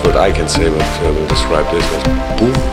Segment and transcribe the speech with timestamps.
[0.00, 2.70] best word I can say, but uh, will describe this was boom.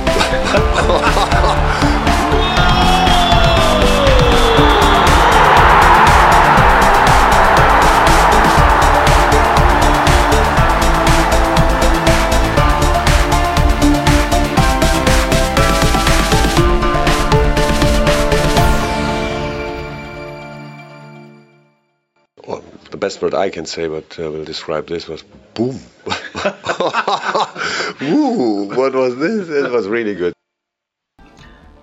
[22.89, 25.23] the best word I can say, but uh, will describe this was
[25.53, 25.79] boom.
[28.01, 29.49] Ooh, what was this?
[29.49, 30.33] It was really good.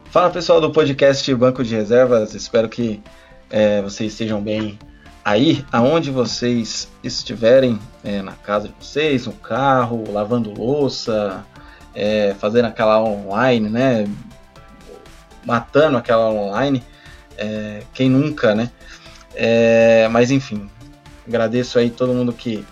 [0.06, 3.02] Fala pessoal do podcast Banco de Reservas, espero que
[3.50, 4.78] é, vocês estejam bem
[5.24, 11.45] aí, aonde vocês estiverem, é, na casa de vocês, no carro, lavando louça,
[11.95, 14.06] é, fazendo aquela online, né?
[15.45, 16.82] Matando aquela online,
[17.37, 18.70] é, quem nunca, né?
[19.35, 20.70] É, mas enfim,
[21.26, 22.65] Agradeço aí todo mundo que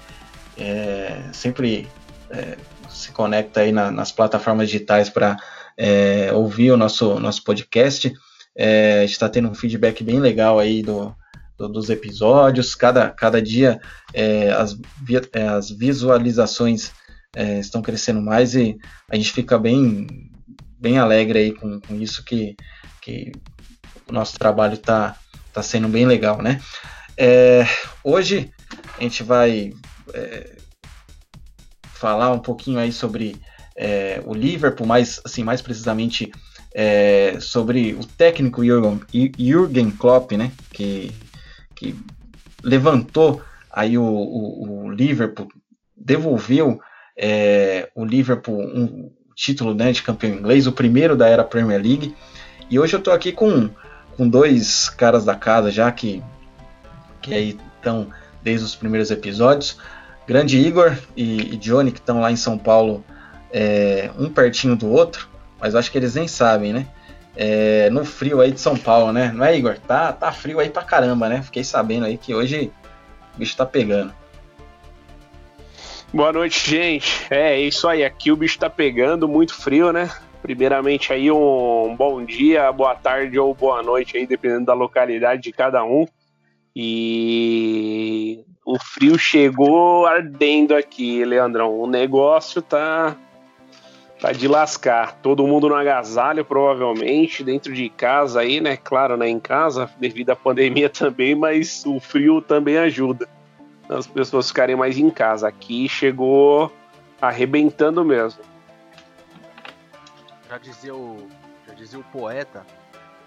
[0.59, 1.89] é, sempre
[2.31, 2.57] é,
[2.93, 5.37] se conecta aí na, nas plataformas digitais para
[5.77, 8.13] é, ouvir o nosso, nosso podcast.
[8.57, 11.15] É, a gente está tendo um feedback bem legal aí do,
[11.57, 12.75] do dos episódios.
[12.75, 13.81] Cada, cada dia
[14.13, 14.77] é, as,
[15.33, 16.93] é, as visualizações
[17.61, 18.77] estão crescendo mais e
[19.11, 20.07] a gente fica bem,
[20.79, 22.55] bem alegre aí com, com isso que,
[23.01, 23.33] que
[24.07, 25.17] o nosso trabalho está
[25.51, 26.61] tá sendo bem legal, né?
[27.17, 27.67] É,
[28.05, 28.51] hoje
[28.99, 29.73] a gente vai
[30.13, 30.57] é,
[32.03, 33.37] falar um pouquinho aí sobre
[33.77, 36.33] é, o Liverpool, mais, assim, mais precisamente
[36.75, 39.01] é, sobre o técnico Jürgen,
[39.39, 41.13] Jürgen Klopp, né, que,
[41.77, 41.95] que
[42.61, 45.47] levantou aí o, o, o Liverpool,
[45.97, 46.81] devolveu
[47.17, 52.17] é, o Liverpool um título né, de campeão inglês, o primeiro da era Premier League,
[52.69, 53.71] e hoje eu estou aqui com,
[54.17, 56.21] com dois caras da casa já que
[57.21, 58.09] que aí estão
[58.43, 59.79] desde os primeiros episódios.
[60.27, 63.05] Grande Igor e, e Johnny, que estão lá em São Paulo,
[63.53, 65.29] é, um pertinho do outro,
[65.61, 66.87] mas eu acho que eles nem sabem, né?
[67.37, 69.33] É, no frio aí de São Paulo, né?
[69.35, 69.79] Não é, Igor?
[69.79, 71.43] Tá, tá frio aí pra caramba, né?
[71.43, 72.71] Fiquei sabendo aí que hoje
[73.35, 74.13] o bicho tá pegando.
[76.13, 77.27] Boa noite, gente.
[77.31, 78.05] É, é isso aí.
[78.05, 80.11] Aqui o bicho tá pegando, muito frio, né?
[80.43, 85.53] Primeiramente aí um bom dia, boa tarde ou boa noite aí, dependendo da localidade de
[85.53, 86.07] cada um.
[86.77, 91.79] E o frio chegou ardendo aqui, Leandrão.
[91.79, 93.17] O negócio tá
[94.21, 95.17] tá de lascar.
[95.21, 98.77] Todo mundo no agasalho, provavelmente, dentro de casa aí, né?
[98.77, 99.29] Claro, né?
[99.29, 103.29] Em casa, devido à pandemia também, mas o frio também ajuda
[103.89, 105.49] as pessoas ficarem mais em casa.
[105.49, 106.73] Aqui chegou
[107.21, 108.43] arrebentando mesmo.
[110.49, 111.29] Já dizia o,
[111.67, 112.65] já dizia o poeta,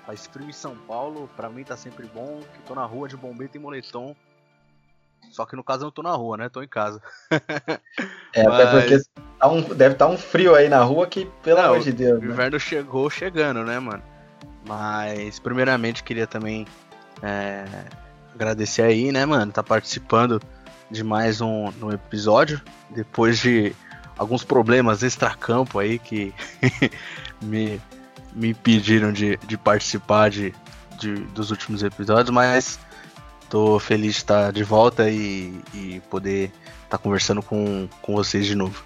[0.06, 2.41] Faz frio em São Paulo, pra mim tá sempre bom.
[2.53, 4.16] Que tô na rua de bombeta e moletom.
[5.35, 6.50] Só que no caso eu não tô na rua, né?
[6.50, 7.01] Tô em casa.
[8.34, 8.59] é, Mas...
[8.62, 8.97] até porque
[9.38, 11.91] tá um, deve estar tá um frio aí na rua que, pelo não, amor de
[11.91, 12.19] Deus.
[12.19, 12.31] O né?
[12.31, 14.01] inverno chegou chegando, né, mano?
[14.66, 16.66] Mas, primeiramente, queria também
[17.22, 17.66] é,
[18.34, 19.51] agradecer aí, né, mano?
[19.51, 20.41] Tá participando
[20.90, 22.62] de mais um, um episódio.
[22.90, 23.75] Depois de
[24.17, 26.34] alguns problemas extra-campo aí que
[27.44, 27.81] me
[28.34, 30.53] me pediram de, de participar de,
[31.00, 32.78] de, dos últimos episódios, mas
[33.50, 36.52] tô feliz de estar de volta e, e poder
[36.84, 38.84] estar conversando com, com vocês de novo.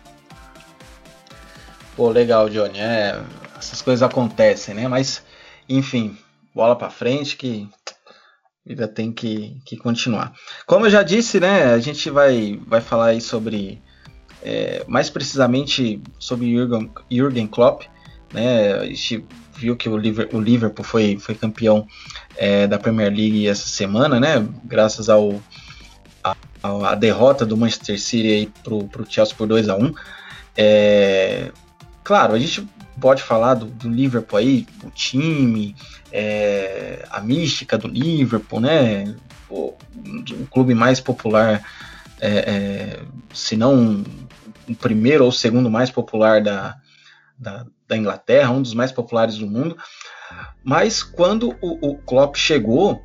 [1.95, 2.79] Pô, legal, Johnny.
[2.79, 3.21] É,
[3.57, 4.87] essas coisas acontecem, né?
[4.87, 5.23] Mas,
[5.67, 6.17] enfim,
[6.55, 7.69] bola para frente que
[8.65, 10.33] a vida tem que, que continuar.
[10.65, 11.65] Como eu já disse, né?
[11.73, 13.81] A gente vai, vai falar aí sobre.
[14.41, 17.83] É, mais precisamente sobre Jürgen, Jürgen Klopp,
[18.33, 18.73] né?
[18.75, 19.25] A gente
[19.59, 21.85] viu que o Liverpool foi, foi campeão
[22.37, 24.47] é, da Premier League essa semana, né?
[24.63, 25.41] Graças ao
[26.23, 29.93] a, a derrota do Manchester City para o Chelsea por 2 a 1
[30.57, 31.51] é,
[32.03, 32.67] Claro, a gente
[32.99, 35.75] pode falar do, do Liverpool aí, o time,
[36.11, 39.15] é, a mística do Liverpool, né?
[39.49, 39.75] O,
[40.31, 41.63] o clube mais popular,
[42.19, 42.99] é, é,
[43.33, 44.03] se não
[44.67, 46.77] o primeiro ou o segundo mais popular da,
[47.37, 49.75] da, da Inglaterra, um dos mais populares do mundo.
[50.63, 53.01] Mas quando o, o Klopp chegou,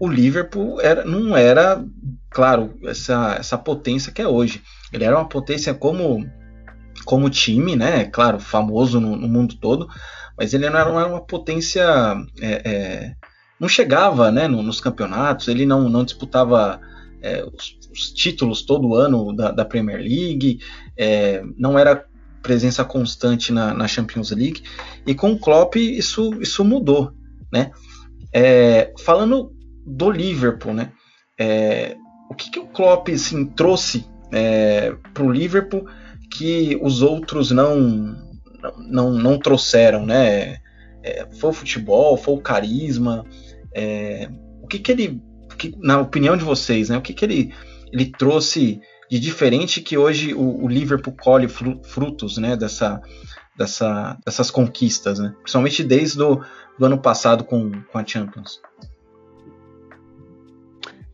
[0.00, 1.82] o Liverpool era, não era,
[2.28, 4.60] claro, essa, essa potência que é hoje.
[4.92, 6.28] Ele era uma potência como,
[7.04, 8.04] como time, né?
[8.06, 9.88] Claro, famoso no, no mundo todo,
[10.36, 11.84] mas ele não era, uma potência.
[12.40, 13.14] É, é,
[13.60, 16.80] não chegava né, no, nos campeonatos, ele não, não disputava
[17.22, 20.58] é, os, os, títulos todo ano da, da Premier League,
[20.98, 22.04] é, não era
[22.44, 24.62] presença constante na, na, Champions League.
[25.06, 27.10] E com o Klopp isso, isso mudou,
[27.50, 27.72] né?
[28.32, 29.50] É, falando
[29.84, 30.92] do Liverpool, né?
[31.40, 31.96] É,
[32.30, 35.86] o que, que o Klopp assim, trouxe é, para o Liverpool
[36.30, 38.22] que os outros não
[38.78, 40.58] não, não trouxeram, né?
[41.02, 43.24] É, foi o futebol, foi o carisma,
[43.74, 44.28] é,
[44.62, 45.20] o que que ele,
[45.58, 46.96] que, na opinião de vocês, né?
[46.96, 47.54] O que que ele,
[47.92, 48.80] ele trouxe
[49.10, 52.56] de diferente que hoje o, o Liverpool colhe frutos, né?
[52.56, 53.00] Dessa,
[53.56, 55.34] dessa, dessas conquistas, né?
[55.42, 56.42] Principalmente desde o
[56.80, 58.60] ano passado com, com a Champions.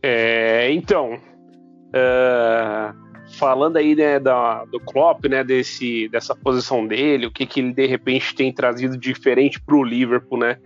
[0.03, 7.31] É, então, uh, falando aí né, da, do Klopp, né, desse, dessa posição dele, o
[7.31, 10.57] que, que ele de repente tem trazido diferente para o Liverpool, né?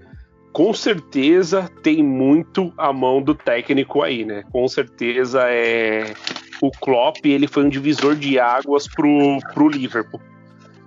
[0.53, 4.43] Com certeza tem muito a mão do técnico aí, né?
[4.53, 6.13] Com certeza é
[6.61, 10.21] o Klopp ele foi um divisor de águas pro, pro Liverpool.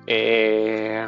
[0.06, 1.06] É...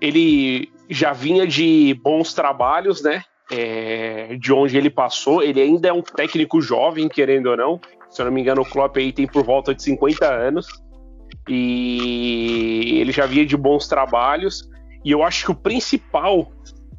[0.00, 3.22] Ele já vinha de bons trabalhos, né?
[3.50, 4.36] É...
[4.36, 5.42] De onde ele passou.
[5.42, 7.80] Ele ainda é um técnico jovem, querendo ou não.
[8.08, 10.66] Se eu não me engano, o Klopp aí tem por volta de 50 anos.
[11.48, 14.68] E ele já vinha de bons trabalhos.
[15.04, 16.50] E eu acho que o principal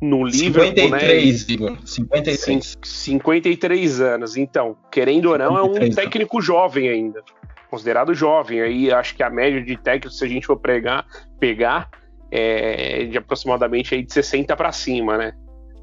[0.01, 1.53] no Liverpool, 53, né?
[1.53, 1.77] Igor.
[1.85, 2.77] 53.
[2.81, 4.35] 53 anos.
[4.35, 7.23] Então, querendo ou não, é um técnico jovem ainda.
[7.69, 8.61] Considerado jovem.
[8.61, 11.05] Aí acho que a média de técnicos, se a gente for pregar,
[11.39, 11.89] pegar,
[12.31, 15.33] é de aproximadamente aí de 60 para cima, né?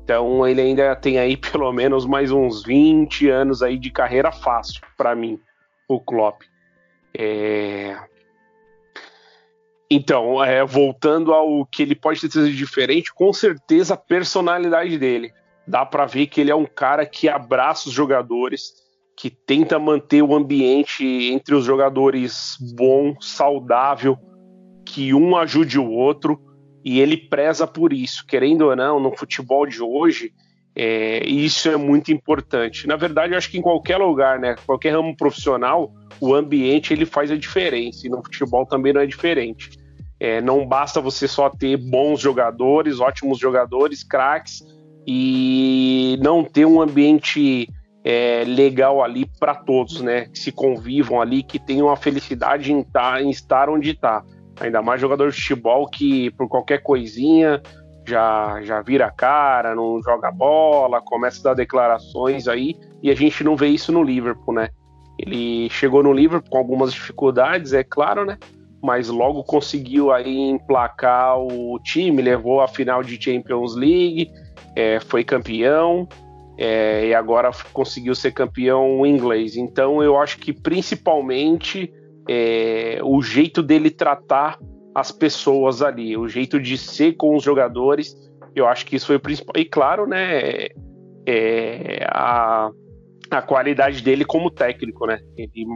[0.03, 4.81] Então ele ainda tem aí pelo menos mais uns 20 anos aí de carreira fácil
[4.97, 5.39] para mim,
[5.89, 6.43] o Klopp.
[7.17, 7.97] É...
[9.91, 15.33] Então, é, voltando ao que ele pode ter sido diferente, com certeza a personalidade dele.
[15.67, 18.75] Dá para ver que ele é um cara que abraça os jogadores,
[19.17, 24.19] que tenta manter o ambiente entre os jogadores bom, saudável,
[24.85, 26.41] que um ajude o outro
[26.85, 28.25] e ele preza por isso.
[28.27, 30.33] Querendo ou não, no futebol de hoje,
[30.81, 32.87] é, isso é muito importante.
[32.87, 37.05] Na verdade, eu acho que em qualquer lugar, né, qualquer ramo profissional, o ambiente ele
[37.05, 38.07] faz a diferença.
[38.07, 39.71] E no futebol também não é diferente.
[40.21, 44.63] É, não basta você só ter bons jogadores, ótimos jogadores, craques,
[45.05, 47.69] e não ter um ambiente
[48.05, 50.27] é, legal ali para todos, né?
[50.27, 54.23] Que se convivam ali, que tenham a felicidade em, tá, em estar onde está.
[54.61, 57.61] Ainda mais jogador de futebol que por qualquer coisinha
[58.09, 63.15] já, já vira a cara, não joga bola, começa a dar declarações aí, e a
[63.15, 64.69] gente não vê isso no Liverpool, né?
[65.19, 68.39] Ele chegou no Liverpool com algumas dificuldades, é claro, né?
[68.83, 74.31] Mas logo conseguiu aí emplacar o time, levou a final de Champions League,
[74.77, 76.09] é, foi campeão,
[76.57, 79.57] é, e agora conseguiu ser campeão inglês.
[79.57, 81.93] Então eu acho que principalmente
[82.29, 84.59] é, o jeito dele tratar
[84.99, 88.17] as pessoas ali, o jeito de ser com os jogadores,
[88.55, 89.53] eu acho que isso foi o principal.
[89.57, 90.67] E claro, né,
[91.25, 92.71] é, a,
[93.31, 95.21] a qualidade dele como técnico, né?
[95.37, 95.67] Ele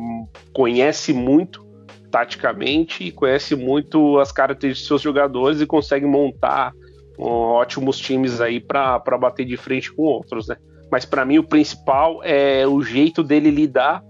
[0.52, 1.64] conhece muito
[2.10, 6.72] taticamente e conhece muito as características dos seus jogadores e consegue montar
[7.18, 10.56] um, ótimos times aí para bater de frente com outros, né?
[10.90, 14.02] Mas para mim o principal é o jeito dele lidar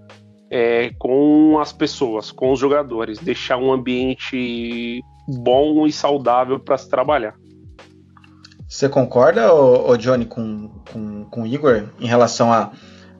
[0.55, 6.91] é, com as pessoas, com os jogadores, deixar um ambiente bom e saudável para se
[6.91, 7.35] trabalhar.
[8.69, 12.71] Você concorda, ô, Johnny, com, com, com o Igor em relação a,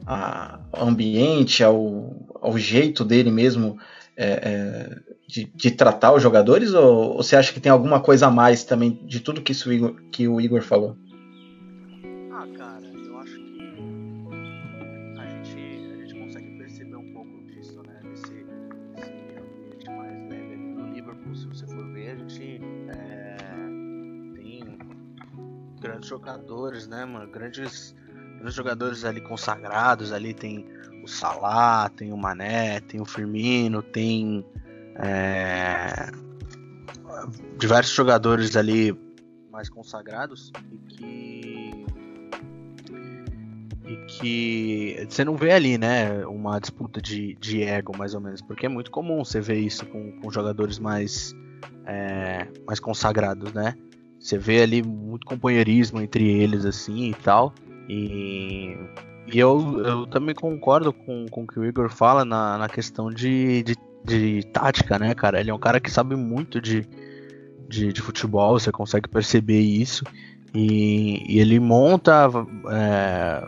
[0.05, 3.79] a ambiente, ao, ao jeito dele mesmo
[4.15, 4.95] é, é,
[5.27, 6.71] de, de, tratar os jogadores?
[6.75, 9.69] Ou, ou, você acha que tem alguma coisa a mais também de tudo que, isso,
[10.11, 10.95] que o Igor falou?
[25.93, 27.29] Grandes jogadores, né, mano?
[27.31, 27.95] Grandes,
[28.37, 30.11] grandes jogadores ali consagrados.
[30.11, 30.65] Ali tem
[31.03, 34.43] o Salah, tem o Mané, tem o Firmino, tem
[34.95, 36.11] é,
[37.57, 38.97] diversos jogadores ali
[39.51, 41.85] mais consagrados e que
[43.85, 48.41] e que você não vê ali, né, uma disputa de, de ego mais ou menos,
[48.41, 51.35] porque é muito comum você ver isso com, com jogadores mais
[51.85, 53.75] é, mais consagrados, né?
[54.23, 57.53] Você vê ali muito companheirismo entre eles, assim e tal.
[57.89, 58.77] E,
[59.27, 63.11] e eu, eu também concordo com, com o que o Igor fala na, na questão
[63.11, 63.75] de, de,
[64.05, 65.41] de tática, né, cara?
[65.41, 66.87] Ele é um cara que sabe muito de,
[67.67, 70.05] de, de futebol, você consegue perceber isso.
[70.55, 72.29] E, e ele monta
[72.71, 73.45] é,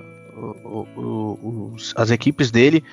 [0.65, 2.84] o, o, as equipes dele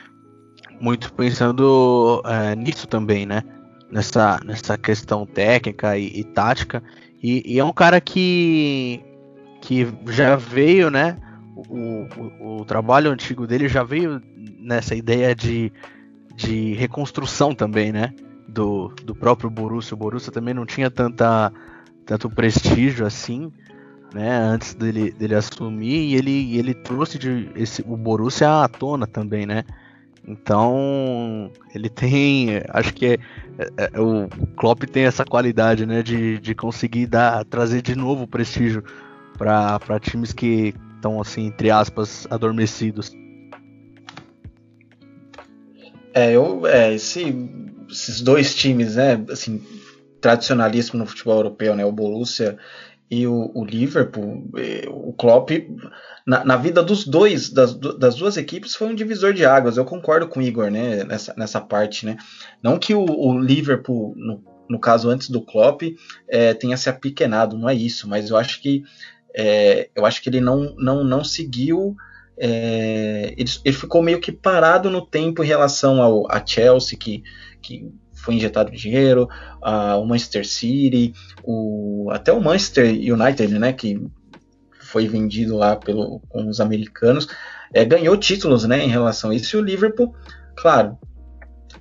[0.80, 3.42] muito pensando é, nisso também, né?
[3.90, 6.80] Nessa, nessa questão técnica e, e tática.
[7.22, 9.00] E, e, é um cara que,
[9.60, 11.16] que já veio, né?
[11.68, 14.20] O, o, o, trabalho antigo dele já veio
[14.58, 15.72] nessa ideia de,
[16.34, 18.12] de reconstrução também, né?
[18.52, 19.94] do, do próprio Borussia.
[19.94, 21.52] O Borussia também não tinha tanta,
[22.04, 23.50] tanto prestígio assim,
[24.12, 29.06] né, antes dele, dele assumir, e ele, ele trouxe de, esse, o Borussia à tona
[29.06, 29.64] também, né?
[30.26, 33.18] Então, ele tem, acho que é,
[33.58, 38.26] é, é, o Klopp tem essa qualidade, né, de, de conseguir dar, trazer de novo
[38.26, 38.84] prestígio
[39.36, 43.12] para times que estão, assim, entre aspas, adormecidos.
[46.14, 47.34] É, eu, é, esse,
[47.90, 49.60] esses dois times, né, assim,
[50.20, 52.56] tradicionalíssimo no futebol europeu, né, o Borussia
[53.12, 54.50] e o, o Liverpool,
[54.88, 55.50] o Klopp,
[56.26, 59.76] na, na, vida dos dois, das, das duas equipes, foi um divisor de águas.
[59.76, 62.16] Eu concordo com o Igor, né, nessa, nessa parte, né.
[62.62, 65.83] Não que o, o Liverpool, no, no, caso antes do Klopp,
[66.26, 68.83] é, tenha se apequenado, não é isso, mas eu acho que
[69.37, 71.95] é, eu acho que ele não, não, não seguiu
[72.38, 77.23] é, ele, ele, ficou meio que parado no tempo em relação ao a Chelsea, que,
[77.61, 79.28] que foi injetado dinheiro,
[79.60, 81.12] o Manchester City,
[81.42, 84.00] o, até o Manchester United, né, que
[84.80, 87.26] foi vendido lá pelo, com os americanos,
[87.72, 89.56] é, ganhou títulos né, em relação a isso.
[89.56, 90.14] E o Liverpool,
[90.56, 90.98] claro,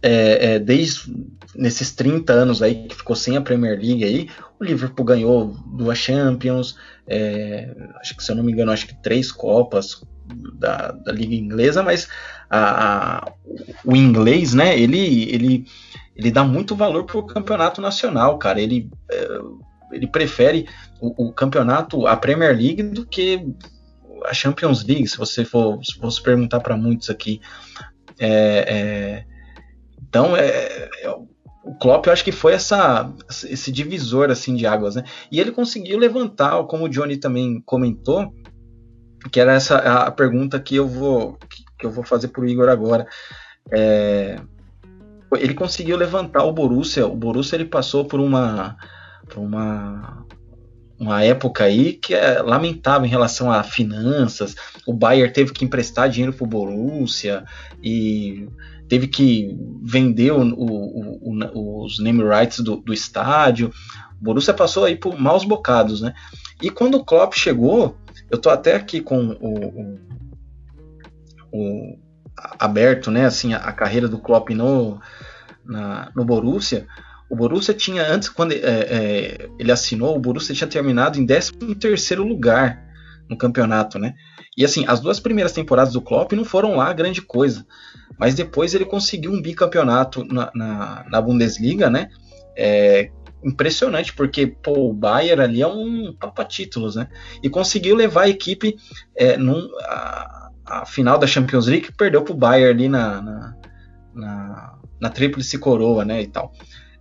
[0.02, 1.14] é, é, desde
[1.54, 4.30] nesses 30 anos aí que ficou sem a Premier League aí,
[4.60, 9.02] o Liverpool ganhou duas Champions, é, acho que se eu não me engano, acho que
[9.02, 10.02] três Copas
[10.58, 12.08] da, da Liga Inglesa, mas
[12.50, 13.34] a, a,
[13.84, 15.66] o inglês, né, ele, ele,
[16.16, 19.28] ele dá muito valor pro campeonato nacional, cara, ele, é,
[19.92, 20.68] ele prefere
[21.00, 23.46] o, o, campeonato, a Premier League, do que
[24.26, 27.42] a Champions League, se você for, se fosse perguntar para muitos aqui.
[28.20, 29.26] É, é,
[30.02, 31.16] então, é, é
[31.64, 35.04] o Klopp eu acho que foi essa, esse divisor assim de águas, né?
[35.32, 38.34] E ele conseguiu levantar, como o Johnny também comentou,
[39.32, 41.38] que era essa a pergunta que eu vou
[41.78, 43.08] que eu vou fazer para o Igor agora.
[43.72, 44.40] É,
[45.38, 47.08] ele conseguiu levantar o Borussia.
[47.08, 48.78] O Borussia ele passou por uma
[49.30, 50.26] por uma
[51.00, 54.56] uma época aí que é lamentável em relação a finanças.
[54.86, 57.44] O Bayern teve que emprestar dinheiro para o Borussia
[57.82, 58.48] e
[58.88, 63.72] teve que vender o, o, o, os name rights do, do, estádio.
[64.20, 66.14] O Borussia passou aí por maus bocados, né?
[66.62, 67.98] E quando o Klopp chegou,
[68.30, 69.98] eu tô até aqui com o,
[71.52, 71.98] o
[72.38, 73.26] aberto, né?
[73.26, 75.00] Assim, a, a, carreira do Klopp no,
[75.66, 76.88] na, no Borussia.
[77.30, 81.54] O Borussia tinha antes, quando é, é, ele assinou, o Borussia tinha terminado em 13
[81.80, 82.84] terceiro lugar
[83.30, 84.14] no campeonato, né?
[84.58, 87.66] E assim, as duas primeiras temporadas do Klopp não foram lá grande coisa,
[88.20, 92.10] mas depois ele conseguiu um bicampeonato na, na, na Bundesliga, né?
[92.58, 93.10] É,
[93.44, 97.08] impressionante, porque pô, o Bayern ali é um papa-títulos, né?
[97.42, 98.76] E conseguiu levar a equipe
[99.16, 99.70] é, num,
[100.72, 103.56] a, final da Champions League, perdeu para o Bayern ali na, na,
[104.14, 106.22] na, na Tríplice Coroa, né?
[106.22, 106.52] E tal.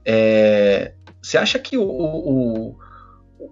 [0.04, 2.76] É, você acha que o, o,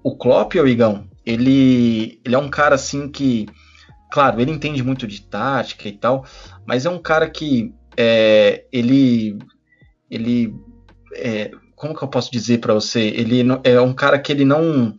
[0.03, 3.47] o Klopp, o Igão, ele, ele é um cara assim que,
[4.11, 6.25] claro, ele entende muito de tática e tal,
[6.67, 9.39] mas é um cara que é, ele,
[10.11, 10.55] ele,
[11.15, 13.01] é, como que eu posso dizer para você?
[13.01, 14.95] Ele é um cara que ele não,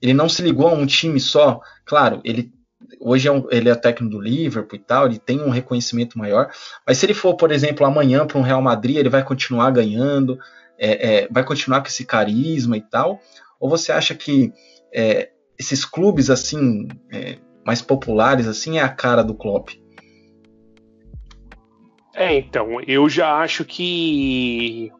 [0.00, 1.60] ele não se ligou a um time só.
[1.84, 2.52] Claro, ele
[3.00, 6.50] hoje é um, ele é técnico do Liverpool e tal, ele tem um reconhecimento maior.
[6.86, 10.38] Mas se ele for, por exemplo, amanhã para um Real Madrid, ele vai continuar ganhando,
[10.78, 13.20] é, é, vai continuar com esse carisma e tal?
[13.58, 14.52] Ou você acha que
[14.94, 19.70] é, esses clubes assim é, mais populares assim é a cara do Klopp.
[22.14, 24.90] É, então, eu já acho que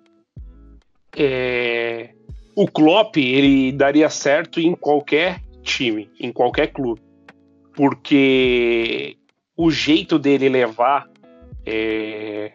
[1.16, 2.10] é,
[2.54, 7.00] o Klopp ele daria certo em qualquer time, em qualquer clube,
[7.74, 9.16] porque
[9.56, 11.08] o jeito dele levar
[11.66, 12.52] é,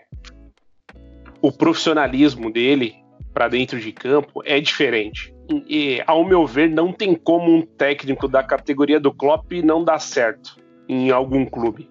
[1.42, 2.96] o profissionalismo dele
[3.34, 5.36] para dentro de campo é diferente
[5.68, 10.00] e, ao meu ver, não tem como um técnico da categoria do Klopp não dar
[10.00, 10.58] certo
[10.88, 11.90] em algum clube.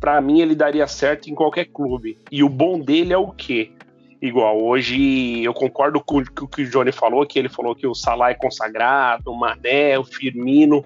[0.00, 2.18] Para mim, ele daria certo em qualquer clube.
[2.30, 3.72] E o bom dele é o quê?
[4.20, 7.94] Igual, hoje eu concordo com o que o Johnny falou, que ele falou que o
[7.94, 10.84] Salah é consagrado, o Mané, o Firmino.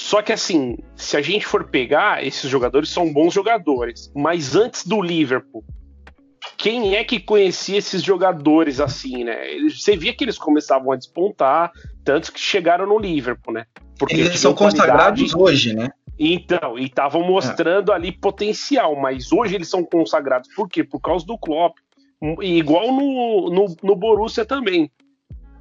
[0.00, 4.10] Só que assim, se a gente for pegar, esses jogadores são bons jogadores.
[4.16, 5.62] Mas antes do Liverpool,
[6.56, 9.36] quem é que conhecia esses jogadores assim, né?
[9.68, 11.70] Você via que eles começavam a despontar,
[12.02, 13.66] tanto que chegaram no Liverpool, né?
[13.98, 15.90] Porque eles são consagrados hoje, né?
[16.18, 17.94] Então, e estavam mostrando é.
[17.94, 20.48] ali potencial, mas hoje eles são consagrados.
[20.54, 20.82] Por quê?
[20.82, 21.76] Por causa do Klopp.
[22.40, 24.90] Igual no, no, no Borussia também.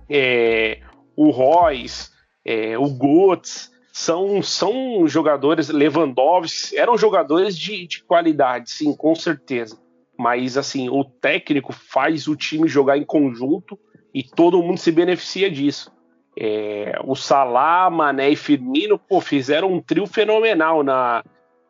[0.10, 0.80] É,
[1.14, 2.10] o Royce,
[2.46, 3.70] é, o Götze,
[4.00, 9.78] são, são jogadores, Lewandowski, eram jogadores de, de qualidade, sim, com certeza
[10.20, 13.80] mas assim, o técnico faz o time jogar em conjunto
[14.14, 15.90] e todo mundo se beneficia disso.
[16.38, 21.24] É, o Salah, Mané e Firmino pô, fizeram um trio fenomenal na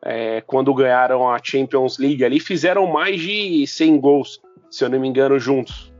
[0.04, 4.98] é, quando ganharam a Champions League ali, fizeram mais de 100 gols, se eu não
[4.98, 5.92] me engano, juntos.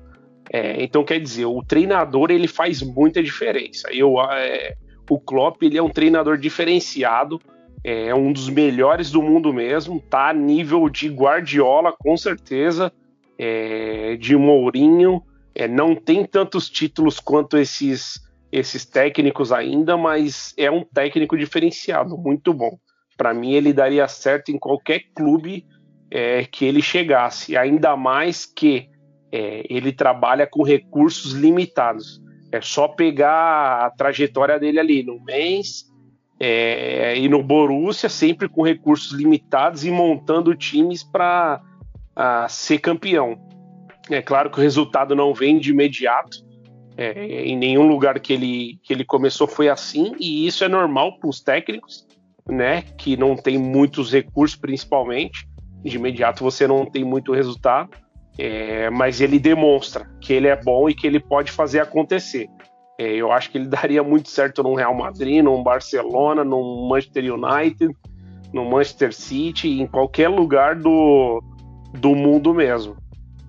[0.52, 3.88] É, então quer dizer, o treinador ele faz muita diferença.
[3.92, 4.74] Eu, é,
[5.10, 7.40] o Klopp ele é um treinador diferenciado
[7.82, 12.92] é um dos melhores do mundo mesmo, tá a nível de Guardiola, com certeza,
[13.38, 15.22] é, de Mourinho.
[15.54, 18.20] É, não tem tantos títulos quanto esses,
[18.52, 22.78] esses técnicos ainda, mas é um técnico diferenciado, muito bom.
[23.16, 25.66] Para mim, ele daria certo em qualquer clube
[26.10, 28.88] é, que ele chegasse, ainda mais que
[29.32, 32.20] é, ele trabalha com recursos limitados.
[32.52, 35.90] É só pegar a trajetória dele ali no mês
[36.38, 41.60] é, e no Borussia, sempre com recursos limitados e montando times para
[42.48, 43.38] ser campeão.
[44.10, 46.38] É claro que o resultado não vem de imediato,
[46.96, 51.18] é, em nenhum lugar que ele, que ele começou foi assim, e isso é normal
[51.18, 52.06] para os técnicos,
[52.48, 55.48] né, que não tem muitos recursos, principalmente.
[55.82, 57.90] De imediato você não tem muito resultado,
[58.42, 62.48] é, mas ele demonstra que ele é bom e que ele pode fazer acontecer.
[62.98, 67.34] É, eu acho que ele daria muito certo no Real Madrid, no Barcelona, no Manchester
[67.34, 67.94] United,
[68.50, 71.42] no Manchester City, em qualquer lugar do,
[71.92, 72.96] do mundo mesmo.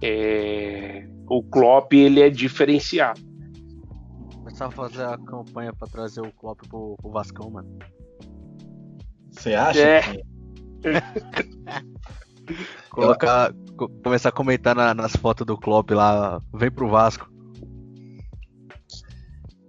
[0.01, 3.21] É, o Klopp ele é diferenciado.
[4.35, 7.79] Começar a fazer a campanha para trazer o Klopp pro, pro Vascão, mano.
[9.31, 9.79] Você acha?
[9.79, 10.01] É.
[10.01, 10.21] Que...
[12.89, 13.53] Colocar,
[14.03, 17.31] começar a comentar na, nas fotos do Klopp lá, vem pro Vasco.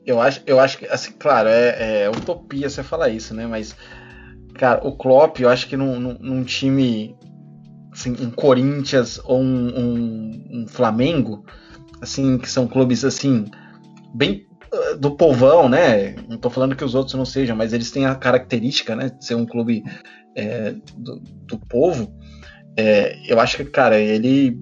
[0.05, 3.47] Eu acho, eu acho que, assim, claro, é, é, utopia você falar isso, né?
[3.47, 3.77] Mas,
[4.55, 7.17] cara, o Klopp, eu acho que num, num, num time,
[7.93, 11.45] assim, um Corinthians ou um, um, um, Flamengo,
[12.01, 13.47] assim, que são clubes, assim,
[14.13, 16.17] bem uh, do povão, né?
[16.29, 19.09] Não tô falando que os outros não sejam, mas eles têm a característica, né?
[19.09, 19.85] De ser um clube
[20.37, 22.13] é, do, do povo.
[22.77, 24.59] É, eu acho que, cara, ele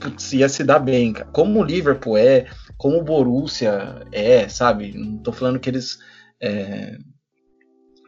[0.00, 1.28] putz, ia se dar bem, cara.
[1.32, 4.92] Como o Liverpool é como o Borussia é, sabe?
[4.96, 5.98] Não tô falando que eles
[6.40, 6.98] é,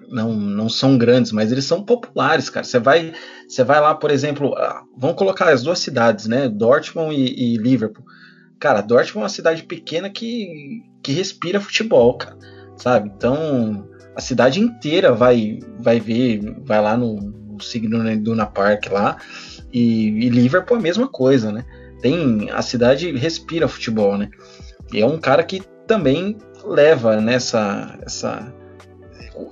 [0.08, 2.64] não, não são grandes, mas eles são populares, cara.
[2.64, 3.12] Você vai,
[3.48, 6.48] você vai lá, por exemplo, ah, vamos colocar as duas cidades, né?
[6.48, 8.04] Dortmund e, e, Liverpool.
[8.58, 12.36] Cara, Dortmund é uma cidade pequena que, que respira futebol, cara,
[12.76, 13.10] sabe?
[13.14, 17.16] Então a cidade inteira vai, vai ver, vai lá no,
[17.58, 19.16] no signo do Na Park lá.
[19.72, 21.64] E, e Liverpool é a mesma coisa, né?
[22.00, 24.30] Tem a cidade respira futebol, né?
[24.92, 28.52] E é um cara que também leva nessa essa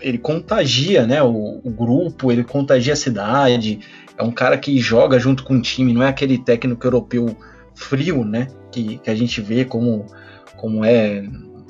[0.00, 3.78] ele contagia, né, o, o, grupo, ele contagia a cidade.
[4.18, 7.36] É um cara que joga junto com o time, não é aquele técnico europeu
[7.74, 10.06] frio, né, que, que a gente vê como
[10.56, 11.22] como é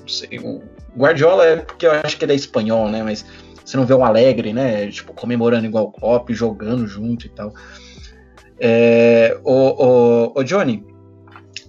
[0.06, 0.62] sei, o
[0.96, 3.26] Guardiola é porque eu acho que ele é espanhol, né, mas
[3.66, 7.52] você não vê um alegre, né, tipo comemorando igual o Klopp, jogando junto e tal.
[8.58, 10.84] É, o, o, o Johnny,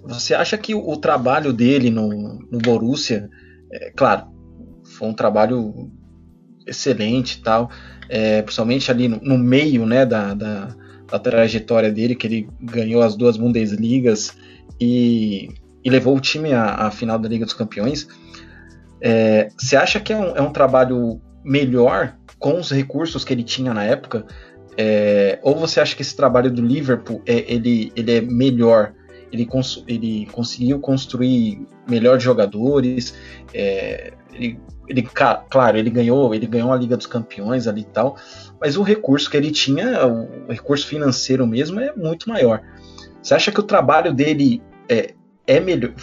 [0.03, 2.07] você acha que o, o trabalho dele no,
[2.49, 3.29] no Borussia,
[3.71, 4.27] é, claro,
[4.85, 5.91] foi um trabalho
[6.65, 7.69] excelente e tal,
[8.09, 10.75] é, principalmente ali no, no meio né, da, da,
[11.09, 14.37] da, trajetória dele, que ele ganhou as duas Bundesligas
[14.79, 15.49] e,
[15.83, 18.07] e levou o time à, à, final da Liga dos Campeões.
[19.01, 23.43] É, você acha que é um, é um trabalho melhor com os recursos que ele
[23.43, 24.25] tinha na época?
[24.77, 28.93] É, ou você acha que esse trabalho do Liverpool é, ele, ele é melhor
[29.31, 33.15] ele, cons ele conseguiu construir melhores jogadores.
[33.53, 35.01] É, ele, ele,
[35.49, 38.17] claro, ele ganhou, ele ganhou a Liga dos Campeões ali e tal,
[38.59, 42.61] mas o recurso que ele tinha, o recurso financeiro mesmo, é muito maior.
[43.21, 45.13] Você acha que o trabalho dele é,
[45.45, 45.93] é melhor?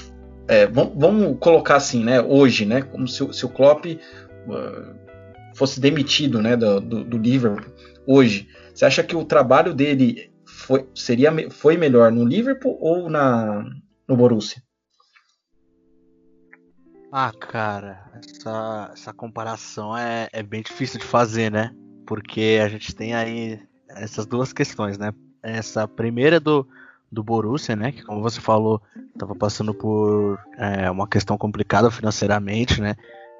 [0.46, 2.20] É, vamos, vamos, colocar assim, né?
[2.20, 2.82] Hoje, né?
[2.82, 5.03] Como se, se o Klopp uh,
[5.54, 6.56] fosse demitido, né?
[6.56, 7.72] Do, do, do Liverpool
[8.06, 8.48] hoje.
[8.74, 13.64] Você acha que o trabalho dele foi, seria, foi melhor no Liverpool ou na,
[14.08, 14.62] no Borussia?
[17.12, 21.72] Ah, cara, essa, essa comparação é, é bem difícil de fazer, né?
[22.06, 25.12] Porque a gente tem aí essas duas questões, né?
[25.40, 26.66] Essa primeira do,
[27.12, 27.92] do Borussia, né?
[27.92, 32.96] Que como você falou, estava passando por é, uma questão complicada financeiramente, né?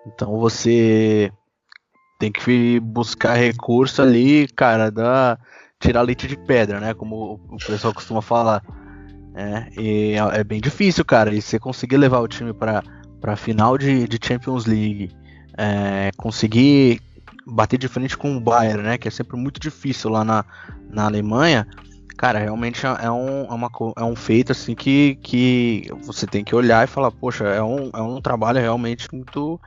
[0.07, 1.33] Então você
[2.19, 5.39] tem que buscar recurso ali, cara, da,
[5.85, 6.95] tirar leite de pedra, né?
[6.95, 8.63] Como o pessoal costuma falar.
[9.35, 11.35] É, e é, é bem difícil, cara.
[11.35, 12.83] E você conseguir levar o time para
[13.23, 15.11] a final de, de, Champions League,
[15.59, 17.01] é, conseguir
[17.47, 18.99] bater de frente com o Bayern, né?
[18.99, 20.45] Que é sempre muito difícil lá na,
[20.89, 21.67] na Alemanha.
[22.17, 26.55] cara, realmente é um, é, uma, é um feito assim que, que você tem que
[26.55, 29.61] olhar e falar, poxa, é um, é um trabalho realmente muito,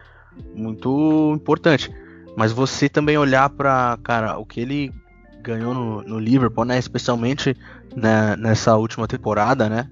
[0.55, 1.91] muito importante.
[2.37, 4.93] Mas você também olhar para, cara, o que ele
[5.41, 6.77] ganhou no, no Liverpool, né?
[6.77, 7.57] Especialmente
[7.95, 9.89] né, nessa última temporada, né?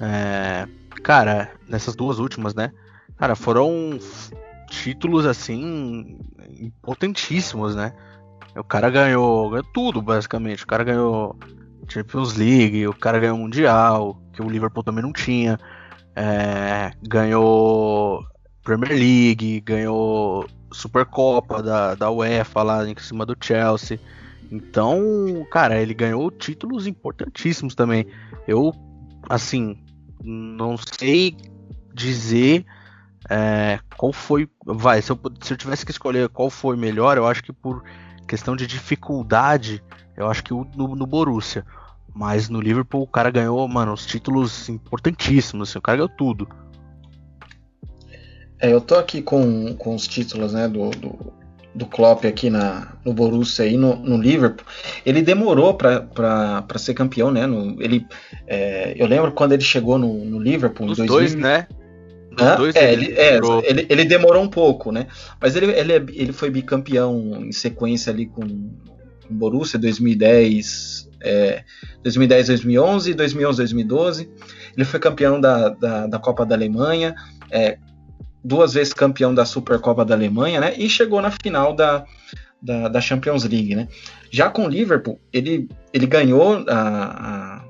[0.00, 0.66] É,
[1.02, 2.72] cara, nessas duas últimas, né?
[3.18, 3.98] Cara, foram
[4.70, 6.18] títulos assim
[6.58, 7.92] importantíssimos, né?
[8.56, 10.64] O cara ganhou, ganhou tudo, basicamente.
[10.64, 11.36] O cara ganhou
[11.86, 15.58] Champions League, o cara ganhou Mundial, que o Liverpool também não tinha.
[16.16, 18.24] É, ganhou
[18.64, 24.00] Premier League, ganhou Supercopa da, da UEFA lá em cima do Chelsea.
[24.50, 28.06] Então, cara, ele ganhou títulos importantíssimos também.
[28.46, 28.72] Eu,
[29.28, 29.76] assim,
[30.22, 31.36] não sei
[31.92, 32.64] dizer
[33.28, 34.48] é, qual foi.
[34.64, 37.82] Vai, se eu, se eu tivesse que escolher qual foi melhor, eu acho que por
[38.26, 39.82] questão de dificuldade,
[40.16, 41.64] eu acho que o, no, no Borussia.
[42.14, 46.48] Mas no Liverpool o cara ganhou, mano, os títulos importantíssimos, assim, o cara ganhou tudo.
[48.60, 51.32] É, eu tô aqui com, com os títulos, né, do, do,
[51.74, 54.66] do Klopp aqui na, no Borussia e no, no Liverpool.
[55.06, 57.46] Ele demorou para ser campeão, né?
[57.46, 58.06] No, ele,
[58.46, 61.66] é, eu lembro quando ele chegou no, no Liverpool Os em 2000, dois, né?
[62.56, 65.08] Dois é, ele, é, ele, ele, demorou um pouco, né?
[65.40, 71.64] Mas ele, ele, ele foi bicampeão em sequência ali com, com Borussia 2010, é,
[72.02, 74.30] 2010, 2011, 2011, 2012.
[74.76, 77.14] Ele foi campeão da, da, da Copa da Alemanha,
[77.50, 77.78] é,
[78.48, 80.74] duas vezes campeão da Supercopa da Alemanha, né?
[80.76, 82.04] E chegou na final da,
[82.60, 83.86] da, da Champions League, né?
[84.30, 87.62] Já com o Liverpool, ele, ele ganhou a,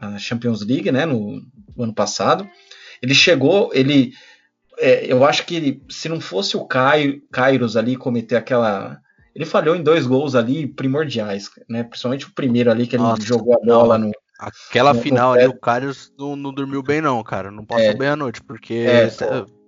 [0.00, 1.06] a, a Champions League, né?
[1.06, 1.40] No,
[1.74, 2.48] no, ano passado.
[3.02, 4.12] Ele chegou, ele...
[4.78, 9.00] É, eu acho que ele, se não fosse o Kairos ali cometer aquela...
[9.34, 11.82] Ele falhou em dois gols ali primordiais, né?
[11.82, 14.08] Principalmente o primeiro ali que ele Nossa, jogou a bola não.
[14.08, 14.14] no...
[14.38, 17.50] Aquela no, final ali, o Karius não, não, dormiu bem, não, cara.
[17.50, 19.08] Não passou é, bem a noite, porque é,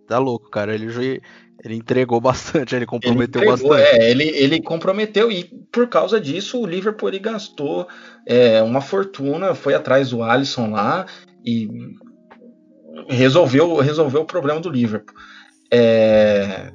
[0.08, 0.74] tá louco, cara.
[0.74, 1.20] Ele,
[1.64, 4.00] ele entregou bastante, ele comprometeu ele entregou, bastante.
[4.00, 7.86] É, ele, ele comprometeu e por causa disso o Liverpool ele gastou
[8.26, 11.06] é, uma fortuna, foi atrás do Alisson lá
[11.44, 11.68] e
[13.08, 15.14] resolveu, resolveu o problema do Liverpool.
[15.70, 16.72] É,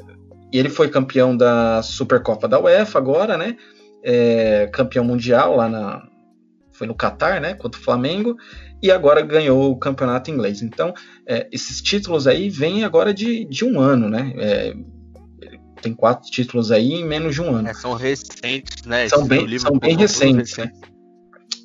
[0.52, 3.58] e ele foi campeão da Supercopa da UEFA agora, né?
[4.04, 6.04] É, campeão mundial lá na,
[6.74, 8.36] foi no Catar, né, contra o Flamengo,
[8.82, 10.62] e agora ganhou o campeonato inglês.
[10.62, 10.94] Então,
[11.26, 14.34] é, esses títulos aí vêm agora de, de um ano, né?
[14.38, 14.74] É,
[15.82, 17.68] tem quatro títulos aí em menos de um ano.
[17.68, 19.08] É, são recentes, né?
[19.08, 20.72] São bem, são bem recentes, né?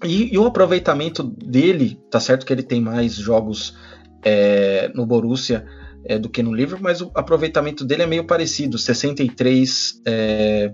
[0.05, 3.77] E, e, o aproveitamento dele, tá certo que ele tem mais jogos
[4.25, 5.67] é, no Borussia
[6.05, 10.73] é, do que no Liverpool, mas o aproveitamento dele é meio parecido, 63 é,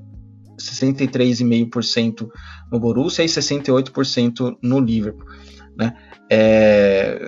[0.59, 2.29] 63,5%
[2.71, 5.27] no Borussia e 68% no Liverpool,
[5.77, 5.97] né?
[6.31, 7.19] É,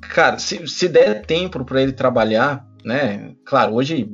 [0.00, 3.34] cara, se, se der tempo para ele trabalhar, né?
[3.44, 4.10] Claro, hoje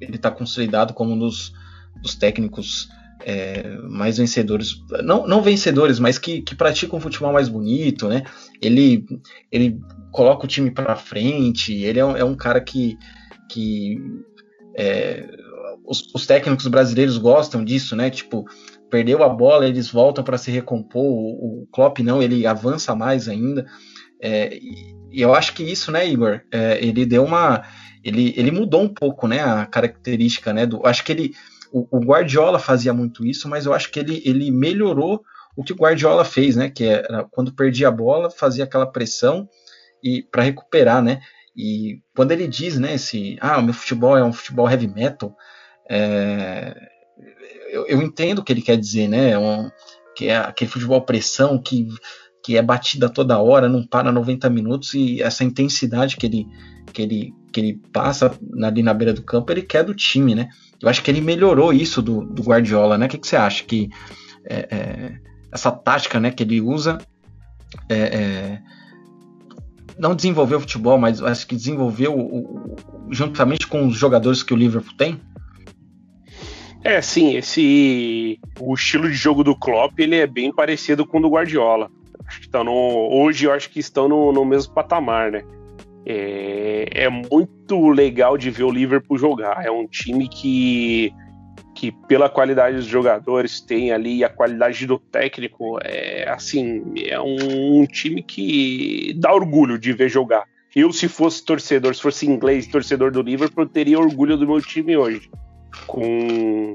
[0.00, 1.52] ele está consolidado como um dos,
[2.02, 2.88] dos técnicos
[3.24, 8.24] é, mais vencedores, não, não vencedores, mas que, que praticam um futebol mais bonito, né?
[8.60, 9.06] Ele,
[9.50, 12.98] ele coloca o time para frente, ele é um, é um, cara que,
[13.48, 13.98] que
[14.76, 15.26] é,
[15.92, 18.08] os, os, técnicos brasileiros gostam disso, né?
[18.08, 18.46] Tipo,
[18.90, 21.04] perdeu a bola, eles voltam para se recompor.
[21.04, 23.66] O, o, Klopp não, ele avança mais ainda.
[24.20, 26.40] É, e, eu acho que isso, né, Igor?
[26.50, 27.62] É, ele deu uma,
[28.02, 30.64] ele, ele mudou um pouco, né, a característica, né?
[30.64, 31.34] Do, acho que ele,
[31.70, 35.22] o, o Guardiola fazia muito isso, mas eu acho que ele, ele melhorou
[35.54, 36.70] o que o Guardiola fez, né?
[36.70, 39.46] Que era quando perdia a bola, fazia aquela pressão
[40.02, 41.20] e para recuperar, né?
[41.54, 45.36] E quando ele diz, né, se ah, o meu futebol é um futebol heavy metal,
[45.88, 46.74] é,
[47.70, 49.30] eu, eu, entendo o que ele quer dizer, né?
[49.30, 49.70] É um,
[50.16, 51.88] que é aquele futebol pressão que,
[52.44, 56.46] que é batida toda hora, não para 90 minutos e essa intensidade que ele,
[56.92, 60.48] que ele, que ele passa ali na beira do campo, ele quer do time, né?
[60.80, 63.06] Eu acho que ele melhorou isso do, do Guardiola, né?
[63.06, 63.64] O que, que você acha?
[63.64, 63.88] Que
[64.44, 65.18] é, é,
[65.52, 66.98] essa tática né, que ele usa
[67.88, 68.62] é, é
[69.98, 72.76] não desenvolveu o futebol, mas acho que desenvolveu o, o,
[73.10, 75.20] juntamente com os jogadores que o Liverpool tem?
[76.84, 81.22] É, sim, esse o estilo de jogo do Klopp ele é bem parecido com o
[81.22, 81.88] do Guardiola.
[82.26, 85.44] Acho que estão no, hoje eu acho que estão no, no mesmo patamar, né?
[86.04, 89.64] É, é, muito legal de ver o Liverpool jogar.
[89.64, 91.12] É um time que,
[91.72, 97.82] que pela qualidade dos jogadores tem ali a qualidade do técnico, é assim, é um,
[97.82, 100.44] um time que dá orgulho de ver jogar.
[100.74, 104.96] Eu, se fosse torcedor, se fosse inglês, torcedor do Liverpool, teria orgulho do meu time
[104.96, 105.30] hoje
[105.86, 106.74] com,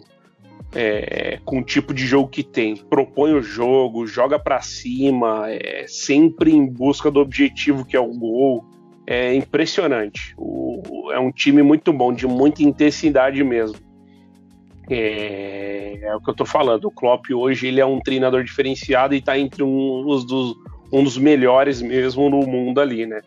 [0.74, 2.76] é, com o tipo de jogo que tem.
[2.76, 8.14] Propõe o jogo, joga para cima, é, sempre em busca do objetivo que é o
[8.14, 8.66] gol.
[9.06, 10.34] É impressionante.
[10.38, 13.78] O, é um time muito bom, de muita intensidade mesmo.
[14.90, 16.86] É, é, o que eu tô falando.
[16.86, 20.56] O Klopp hoje ele é um treinador diferenciado e tá entre um, os dos,
[20.92, 23.22] um dos melhores mesmo no mundo ali, né?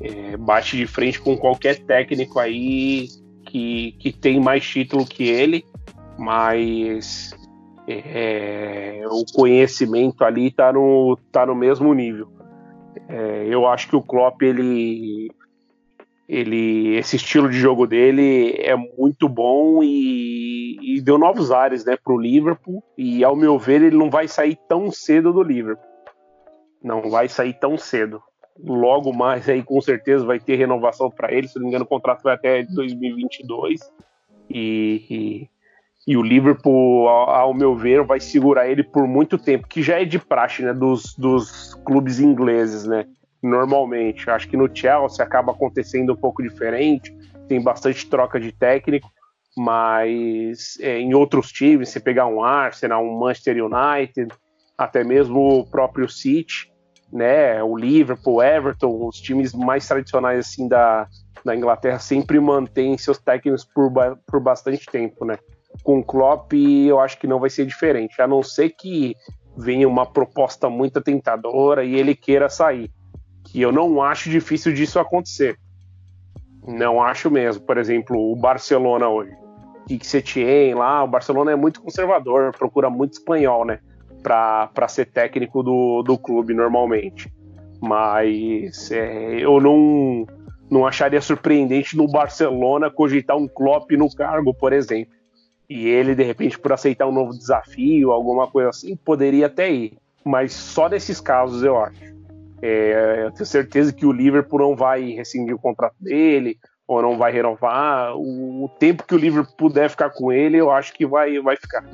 [0.00, 3.08] É, bate de frente com qualquer técnico aí
[3.50, 5.64] que, que tem mais título que ele,
[6.16, 7.34] mas
[7.88, 12.28] é, o conhecimento ali tá no, tá no mesmo nível.
[13.08, 15.30] É, eu acho que o Klopp ele
[16.28, 21.96] ele esse estilo de jogo dele é muito bom e, e deu novos ares né
[21.96, 25.84] para o Liverpool e ao meu ver ele não vai sair tão cedo do Liverpool
[26.80, 28.22] não vai sair tão cedo
[28.64, 31.88] logo mais aí com certeza vai ter renovação para ele se não me engano o
[31.88, 33.80] contrato vai até 2022
[34.48, 35.48] e, e,
[36.12, 40.00] e o Liverpool ao, ao, meu ver vai segurar ele por muito tempo que já
[40.00, 43.06] é de praxe né dos, dos clubes ingleses né
[43.42, 44.28] normalmente.
[44.30, 47.14] Acho que no Chelsea acaba acontecendo um pouco diferente,
[47.48, 49.10] tem bastante troca de técnico,
[49.56, 54.32] mas é, em outros times, se pegar um Arsenal, um Manchester United,
[54.76, 56.69] até mesmo o próprio City,
[57.12, 61.08] né, o Liverpool, o Everton, os times mais tradicionais assim da,
[61.44, 63.92] da Inglaterra sempre mantêm seus técnicos por,
[64.26, 65.38] por bastante tempo, né?
[65.82, 69.14] Com o Klopp, eu acho que não vai ser diferente, a não ser que
[69.56, 72.90] venha uma proposta muito tentadora e ele queira sair
[73.44, 75.58] que eu não acho difícil disso acontecer.
[76.66, 77.64] Não acho mesmo.
[77.64, 79.32] Por exemplo, o Barcelona hoje.
[79.86, 83.80] que você tinha lá, o Barcelona é muito conservador, procura muito espanhol, né?
[84.22, 87.32] Para ser técnico do, do clube normalmente.
[87.80, 90.26] Mas é, eu não,
[90.70, 95.14] não acharia surpreendente no Barcelona cogitar um Klopp no cargo, por exemplo.
[95.68, 99.92] E ele, de repente, por aceitar um novo desafio, alguma coisa assim, poderia até ir.
[100.24, 102.10] Mas só nesses casos, eu acho.
[102.62, 107.16] É, eu tenho certeza que o Liverpool não vai rescindir o contrato dele ou não
[107.16, 108.16] vai renovar.
[108.16, 111.56] O, o, tempo que o Liverpool puder ficar com ele, eu acho que vai, vai
[111.56, 111.84] ficar.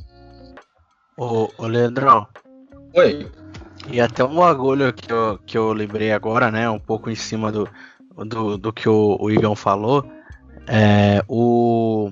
[1.16, 2.26] Ô, ô Leandrão.
[2.94, 3.30] Oi.
[3.90, 6.68] E até um bagulho que eu, que eu lembrei agora, né?
[6.68, 7.68] Um pouco em cima do,
[8.16, 10.04] do, do que o, o Igão falou.
[10.66, 12.10] É, o,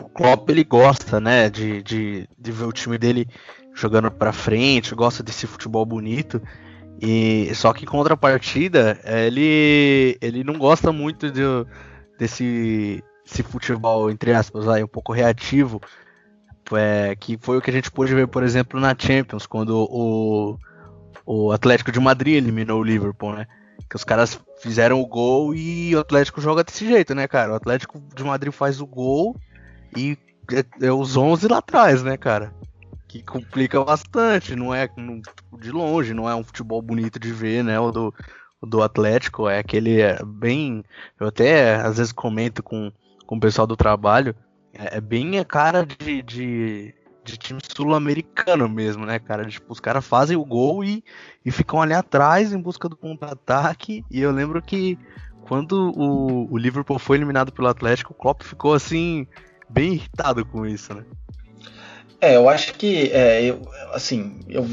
[0.00, 1.48] o Klopp ele gosta, né?
[1.48, 3.28] De, de, de ver o time dele
[3.72, 6.42] jogando pra frente, gosta desse futebol bonito.
[7.00, 11.42] E só que em contrapartida, ele ele não gosta muito de,
[12.18, 15.80] desse, desse futebol entre aspas aí um pouco reativo,
[16.76, 20.58] é, que foi o que a gente pôde ver, por exemplo, na Champions, quando o,
[21.24, 23.46] o Atlético de Madrid eliminou o Liverpool, né?
[23.88, 27.52] Que os caras fizeram o gol e o Atlético joga desse jeito, né, cara?
[27.52, 29.36] O Atlético de Madrid faz o gol
[29.96, 30.18] e
[30.52, 32.52] é, é os 11 lá atrás, né, cara?
[33.08, 34.88] que complica bastante, não é
[35.58, 37.80] de longe, não é um futebol bonito de ver, né?
[37.80, 38.14] O do,
[38.60, 40.84] o do Atlético é aquele é bem.
[41.18, 42.92] Eu até às vezes comento com,
[43.26, 44.36] com o pessoal do trabalho,
[44.78, 49.44] é, é bem a cara de, de, de time sul-americano mesmo, né, cara?
[49.44, 51.04] Tipo, os caras fazem o gol e,
[51.44, 54.04] e ficam ali atrás em busca do contra-ataque.
[54.10, 54.98] E eu lembro que
[55.42, 59.26] quando o, o Liverpool foi eliminado pelo Atlético, o Klopp ficou assim,
[59.68, 61.04] bem irritado com isso, né?
[62.20, 63.62] É, eu acho que, é, eu,
[63.92, 64.68] assim, eu,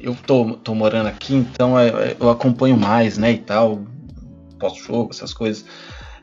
[0.00, 3.84] eu tô, tô morando aqui, então é, é, eu acompanho mais, né, e tal,
[4.58, 5.64] pós-jogo, essas coisas,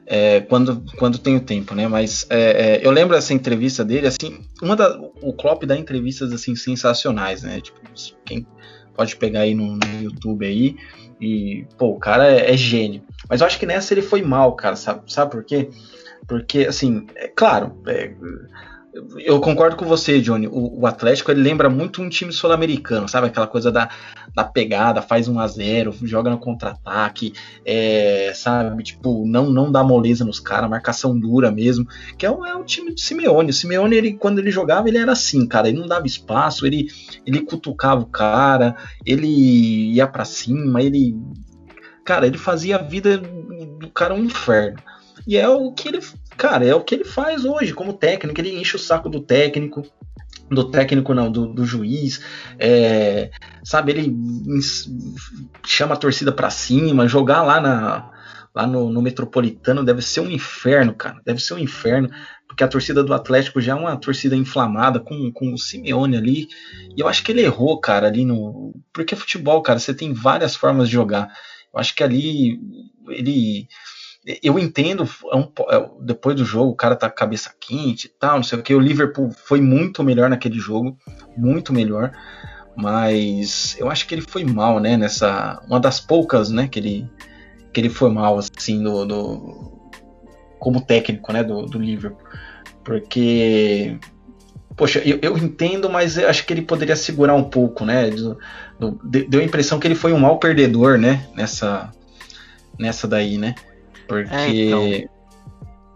[0.09, 4.39] é, quando, quando tenho tempo, né, mas é, é, eu lembro essa entrevista dele, assim,
[4.61, 7.77] uma da, o Klopp dá entrevistas, assim, sensacionais, né, tipo,
[8.23, 8.47] quem
[8.95, 10.77] pode pegar aí no, no YouTube aí,
[11.19, 14.55] e, pô, o cara é, é, gênio, mas eu acho que nessa ele foi mal,
[14.55, 15.69] cara, sabe, sabe por quê?
[16.25, 18.13] Porque, assim, é claro, é,
[19.19, 20.47] eu concordo com você, Johnny.
[20.47, 23.27] O, o Atlético ele lembra muito um time sul-americano, sabe?
[23.27, 23.89] Aquela coisa da,
[24.35, 27.33] da pegada, faz 1 a 0 joga no contra-ataque,
[27.65, 28.83] é, sabe?
[28.83, 31.87] Tipo, não, não dá moleza nos caras, marcação dura mesmo.
[32.17, 33.49] Que é o, é time do Simeone.
[33.49, 35.69] O Simeone, ele, quando ele jogava, ele era assim, cara.
[35.69, 36.87] Ele não dava espaço, ele,
[37.25, 41.15] ele cutucava o cara, ele ia para cima, ele.
[42.03, 44.77] Cara, ele fazia a vida do cara um inferno.
[45.25, 45.99] E é o que ele,
[46.37, 48.39] cara, é o que ele faz hoje como técnico.
[48.39, 49.83] Ele enche o saco do técnico,
[50.49, 52.21] do técnico não, do, do juiz,
[52.59, 53.31] é,
[53.63, 53.91] sabe?
[53.91, 54.15] Ele
[55.65, 58.11] chama a torcida para cima, jogar lá na
[58.55, 61.21] lá no, no, Metropolitano deve ser um inferno, cara.
[61.23, 62.09] Deve ser um inferno,
[62.47, 66.47] porque a torcida do Atlético já é uma torcida inflamada com, com o Simeone ali.
[66.95, 68.73] E eu acho que ele errou, cara, ali no.
[68.91, 71.31] Porque futebol, cara, você tem várias formas de jogar.
[71.71, 72.59] Eu acho que ali
[73.09, 73.67] ele
[74.43, 78.43] eu entendo, é é, depois do jogo, o cara tá cabeça quente e tal, não
[78.43, 78.73] sei o que.
[78.73, 80.97] O Liverpool foi muito melhor naquele jogo,
[81.37, 82.11] muito melhor.
[82.75, 84.97] Mas eu acho que ele foi mal, né?
[84.97, 85.61] Nessa.
[85.65, 86.67] Uma das poucas, né?
[86.67, 87.09] Que ele,
[87.73, 89.79] que ele foi mal, assim, do, do
[90.59, 91.41] como técnico, né?
[91.43, 92.27] Do, do Liverpool.
[92.83, 93.97] Porque.
[94.75, 98.11] Poxa, eu, eu entendo, mas eu acho que ele poderia segurar um pouco, né?
[98.11, 98.37] Do,
[99.03, 101.25] deu a impressão que ele foi um mau perdedor, né?
[101.33, 101.91] Nessa,
[102.77, 103.55] nessa daí, né?
[104.07, 104.33] Porque.
[104.33, 105.09] É, então,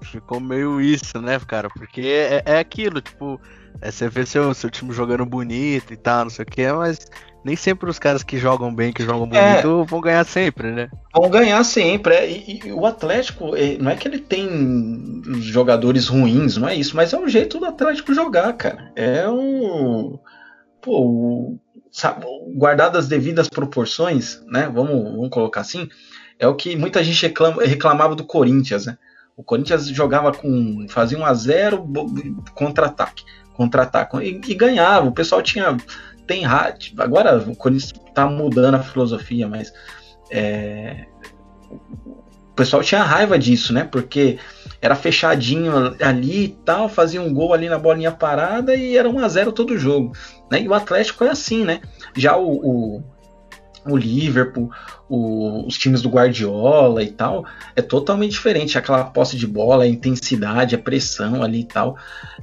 [0.02, 1.69] ficou meio isso, né, cara?
[1.69, 3.39] Porque é, é aquilo, tipo,
[3.82, 7.08] é, você vê seu, seu time jogando bonito e tal, não sei o que, mas
[7.43, 9.54] nem sempre os caras que jogam bem, que jogam é.
[9.54, 10.89] bonito, é, vão ganhar sempre, né?
[11.13, 12.13] Vão ganhar sempre.
[12.13, 16.76] É, e, e, o Atlético, é, não é que ele tem jogadores ruins, não é
[16.76, 18.91] isso, mas é o jeito do Atlético jogar, cara.
[18.95, 20.19] É um.
[20.82, 21.60] Pô,
[21.91, 24.69] sabe, guardado as devidas proporções, né?
[24.74, 25.89] Vamos, vamos colocar assim.
[26.41, 28.97] É o que muita gente reclama, reclamava do Corinthians, né?
[29.38, 30.88] O Corinthians jogava com.
[30.89, 31.88] fazia um a 0
[32.56, 33.23] contra-ataque
[33.54, 34.17] contra-ataque.
[34.17, 35.08] E, e ganhava.
[35.08, 35.77] O pessoal tinha.
[36.25, 36.43] Tem
[36.97, 39.71] Agora o Corinthians tá mudando a filosofia, mas.
[40.32, 41.06] É,
[41.69, 43.84] o pessoal tinha raiva disso, né?
[43.84, 44.39] Porque
[44.82, 49.19] era fechadinho ali e tal, fazia um gol ali na bolinha parada e era 1
[49.19, 50.12] a 0 todo jogo.
[50.51, 50.62] Né?
[50.62, 51.82] E o Atlético é assim, né?
[52.15, 53.04] Já o, o,
[53.86, 54.70] o Liverpool,
[55.10, 58.78] o, os times do Guardiola e tal, é totalmente diferente.
[58.78, 61.98] Aquela posse de bola, a intensidade, a pressão ali e tal.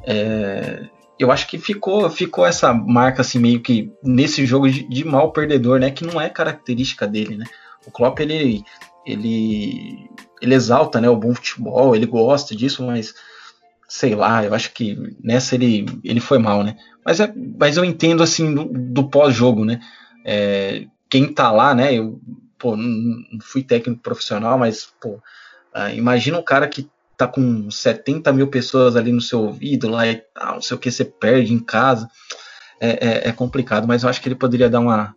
[0.04, 5.04] É, eu acho que ficou, ficou essa marca assim meio que nesse jogo de, de
[5.04, 7.44] mal perdedor, né, que não é característica dele, né?
[7.86, 8.62] O Klopp ele
[9.04, 10.08] ele
[10.40, 13.14] ele exalta, né, o bom futebol, ele gosta disso, mas
[13.88, 16.76] sei lá, eu acho que nessa ele ele foi mal, né?
[17.04, 19.80] Mas é, mas eu entendo assim do, do pós-jogo, né?
[20.24, 21.94] É, quem tá lá, né?
[21.94, 22.20] Eu
[22.58, 25.20] pô, não fui técnico profissional, mas pô,
[25.74, 30.06] uh, imagina um cara que tá com 70 mil pessoas ali no seu ouvido lá
[30.06, 32.08] e tal, não sei o que, você perde em casa.
[32.80, 35.12] É, é, é complicado, mas eu acho que ele poderia dar uma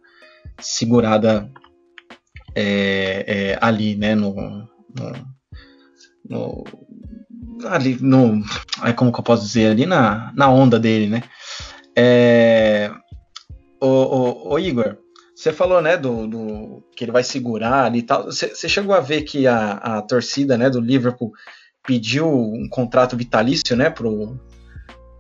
[0.59, 1.47] segurada
[2.55, 5.13] é, é ali, né, no, no,
[6.27, 6.63] no,
[7.67, 8.43] ali no,
[8.81, 11.21] aí como que eu posso dizer, ali na, na onda dele, né.
[11.95, 12.91] É,
[13.79, 14.97] o, o, o Igor,
[15.41, 18.25] você falou, né, do, do, que ele vai segurar ali e tal.
[18.25, 21.31] Você chegou a ver que a, a torcida, né, do Liverpool
[21.83, 24.39] pediu um contrato vitalício, né, pro,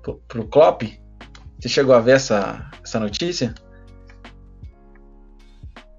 [0.03, 0.83] pro, pro Klopp.
[1.59, 3.55] Você chegou a ver essa, essa notícia?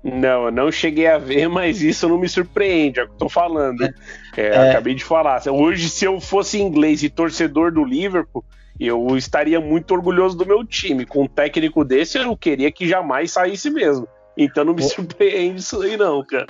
[0.05, 3.19] Não, eu não cheguei a ver, mas isso não me surpreende, é o que eu
[3.19, 3.83] tô falando.
[3.83, 3.93] É,
[4.37, 5.43] é, acabei de falar.
[5.49, 8.45] Hoje, se eu fosse inglês e torcedor do Liverpool,
[8.87, 11.07] eu estaria muito orgulhoso do meu time.
[11.07, 14.09] Com um técnico desse, eu queria que jamais saísse mesmo.
[14.37, 16.47] Então não me surpreende isso aí, não, cara.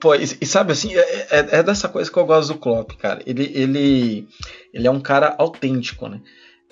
[0.00, 2.92] Pô, e, e sabe assim, é, é, é, dessa coisa que eu gosto do Klopp,
[2.96, 3.22] cara.
[3.26, 4.28] Ele, ele,
[4.72, 6.20] ele é um cara autêntico, né?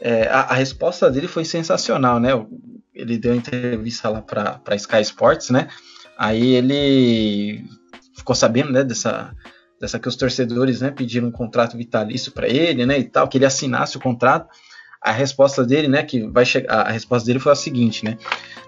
[0.01, 2.31] É, a, a, resposta dele foi sensacional, né?
[2.94, 5.68] Ele deu entrevista lá para Sky Sports, né?
[6.16, 7.64] Aí ele
[8.16, 9.33] ficou sabendo, né, dessa,
[9.81, 13.38] dessa que os torcedores, né, pediram um contrato vitalício para ele, né, e tal, que
[13.38, 14.49] ele assinasse o contrato.
[15.01, 18.19] A resposta dele, né, que vai chegar, a resposta dele foi a seguinte, né?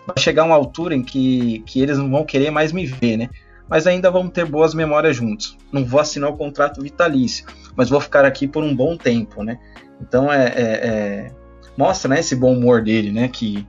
[0.07, 3.29] Vai chegar uma altura em que, que eles não vão querer mais me ver, né?
[3.71, 5.57] mas ainda vamos ter boas memórias juntos.
[5.71, 9.61] Não vou assinar o contrato vitalício, mas vou ficar aqui por um bom tempo, né?
[10.01, 11.31] Então é, é, é
[11.79, 13.29] mostra, né, esse bom humor dele, né?
[13.29, 13.65] Que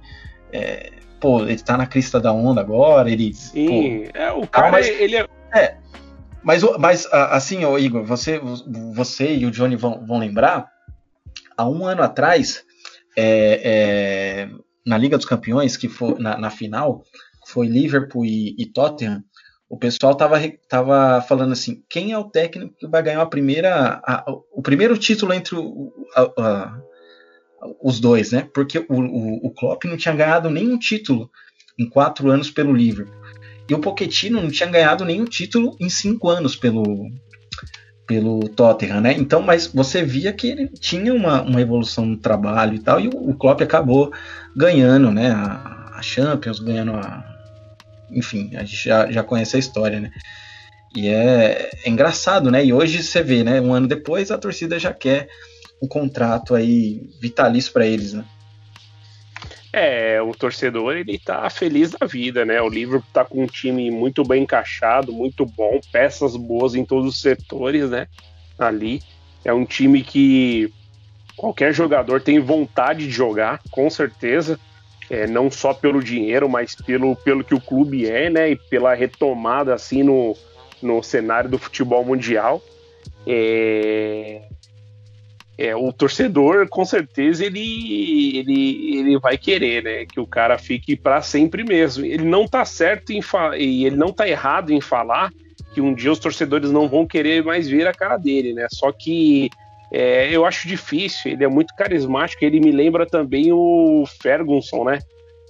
[0.52, 3.32] é, pô, ele tá na crista da onda agora, ele.
[3.32, 3.68] Sim,
[4.12, 5.28] pô, é o cara, mas, ele é.
[5.54, 5.78] é
[6.42, 8.42] mas, mas assim, ô Igor, você,
[8.96, 10.68] você e o Johnny vão, vão lembrar,
[11.62, 12.64] há um ano atrás,
[13.16, 14.50] é, é,
[14.86, 17.04] na Liga dos Campeões, que foi na, na final,
[17.48, 19.24] foi Liverpool e, e Tottenham,
[19.70, 24.02] o pessoal tava, tava falando assim, quem é o técnico que vai ganhar a primeira,
[24.04, 26.82] a, o primeiro título entre o, a, a,
[27.82, 28.50] os dois, né?
[28.54, 31.30] Porque o, o, o, Klopp não tinha ganhado nenhum título
[31.80, 33.16] em quatro anos pelo Liverpool.
[33.70, 36.84] E o Pochettino não tinha ganhado nenhum título em cinco anos pelo,
[38.12, 39.14] pelo Tottenham, né?
[39.18, 43.08] Então, mas você via que ele tinha uma, uma evolução no trabalho e tal, e
[43.08, 44.12] o, o Klopp acabou
[44.54, 45.32] ganhando, né?
[45.32, 47.24] A, a Champions, ganhando a,
[48.12, 50.12] enfim, a gente já, já conhece a história, né?
[50.94, 52.66] E é, é, engraçado, né?
[52.66, 53.62] E hoje você vê, né?
[53.62, 55.30] Um ano depois a torcida já quer
[55.82, 58.26] um contrato aí vitalício para eles, né?
[59.74, 62.62] É, o torcedor ele tá feliz da vida, né?
[62.62, 67.08] O Liverpool tá com um time muito bem encaixado, muito bom, peças boas em todos
[67.08, 68.08] os setores, né?
[68.60, 69.02] Ali
[69.46, 70.74] é um time que
[71.38, 74.60] qualquer jogador tem vontade de jogar, com certeza
[75.12, 78.52] é, não só pelo dinheiro, mas pelo, pelo que o clube é, né?
[78.52, 80.38] E pela retomada assim no,
[80.82, 82.62] no cenário do futebol mundial.
[83.28, 84.42] é,
[85.62, 90.06] é, o torcedor, com certeza, ele, ele, ele vai querer, né?
[90.08, 92.04] Que o cara fique para sempre mesmo.
[92.04, 93.22] Ele não tá certo em
[93.60, 95.30] e ele não tá errado em falar
[95.72, 98.66] que um dia os torcedores não vão querer mais ver a cara dele, né?
[98.72, 99.52] Só que
[99.94, 104.98] é, eu acho difícil, ele é muito carismático, ele me lembra também o Ferguson, né?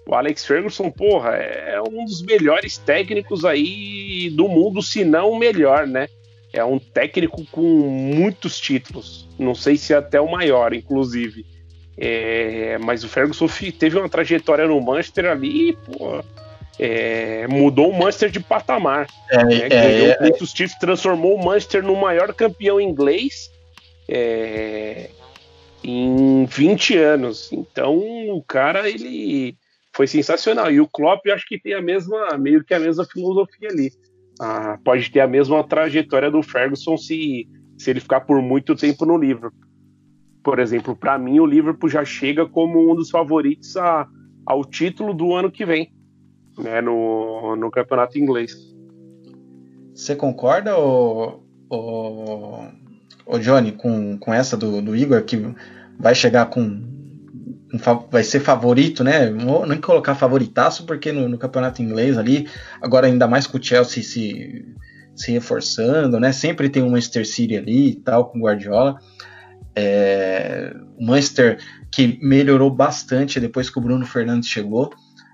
[0.06, 5.40] O Alex Ferguson, porra, é um dos melhores técnicos aí do mundo, se não o
[5.40, 6.10] melhor, né?
[6.54, 9.28] É um técnico com muitos títulos.
[9.40, 11.46] Não sei se é até o maior, inclusive.
[11.98, 13.48] É, mas o Ferguson
[13.78, 16.24] teve uma trajetória no Manchester ali, pô,
[16.80, 19.08] é, mudou o Manchester de patamar.
[19.30, 19.70] É, né?
[19.70, 23.52] Ganhou é, muitos títulos, transformou o Manchester no maior campeão inglês
[24.10, 25.10] é,
[25.84, 27.52] em 20 anos.
[27.52, 29.56] Então o cara ele
[29.94, 30.72] foi sensacional.
[30.72, 33.92] E o Klopp eu acho que tem a mesma, meio que a mesma filosofia ali
[34.42, 39.06] ah, pode ter a mesma trajetória do Ferguson se, se ele ficar por muito tempo
[39.06, 39.68] no Liverpool.
[40.44, 44.08] Por exemplo, para mim o Liverpool já chega como um dos favoritos a,
[44.44, 45.94] ao título do ano que vem,
[46.58, 48.56] né, no, no campeonato inglês.
[49.94, 52.66] Você concorda, o, o,
[53.28, 55.38] o Johnny, com, com essa do, do Igor, que
[56.00, 56.82] vai chegar com
[58.10, 59.30] vai ser favorito, né?
[59.30, 62.48] Não nem colocar favoritaço, porque no, no, campeonato inglês ali,
[62.82, 64.66] agora ainda mais com o Chelsea se,
[65.16, 66.32] se reforçando, né?
[66.32, 68.98] Sempre tem um Manchester City ali e tal, com o Guardiola.
[69.76, 71.60] É, o Manchester
[71.90, 74.92] que melhorou bastante depois que o Bruno Fernandes chegou.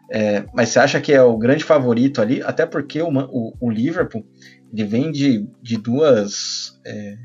[0.10, 2.42] É, mas você acha que é o grande favorito ali?
[2.42, 4.26] Até porque o, o, o Liverpool
[4.74, 7.18] ele vem de, de duas, é,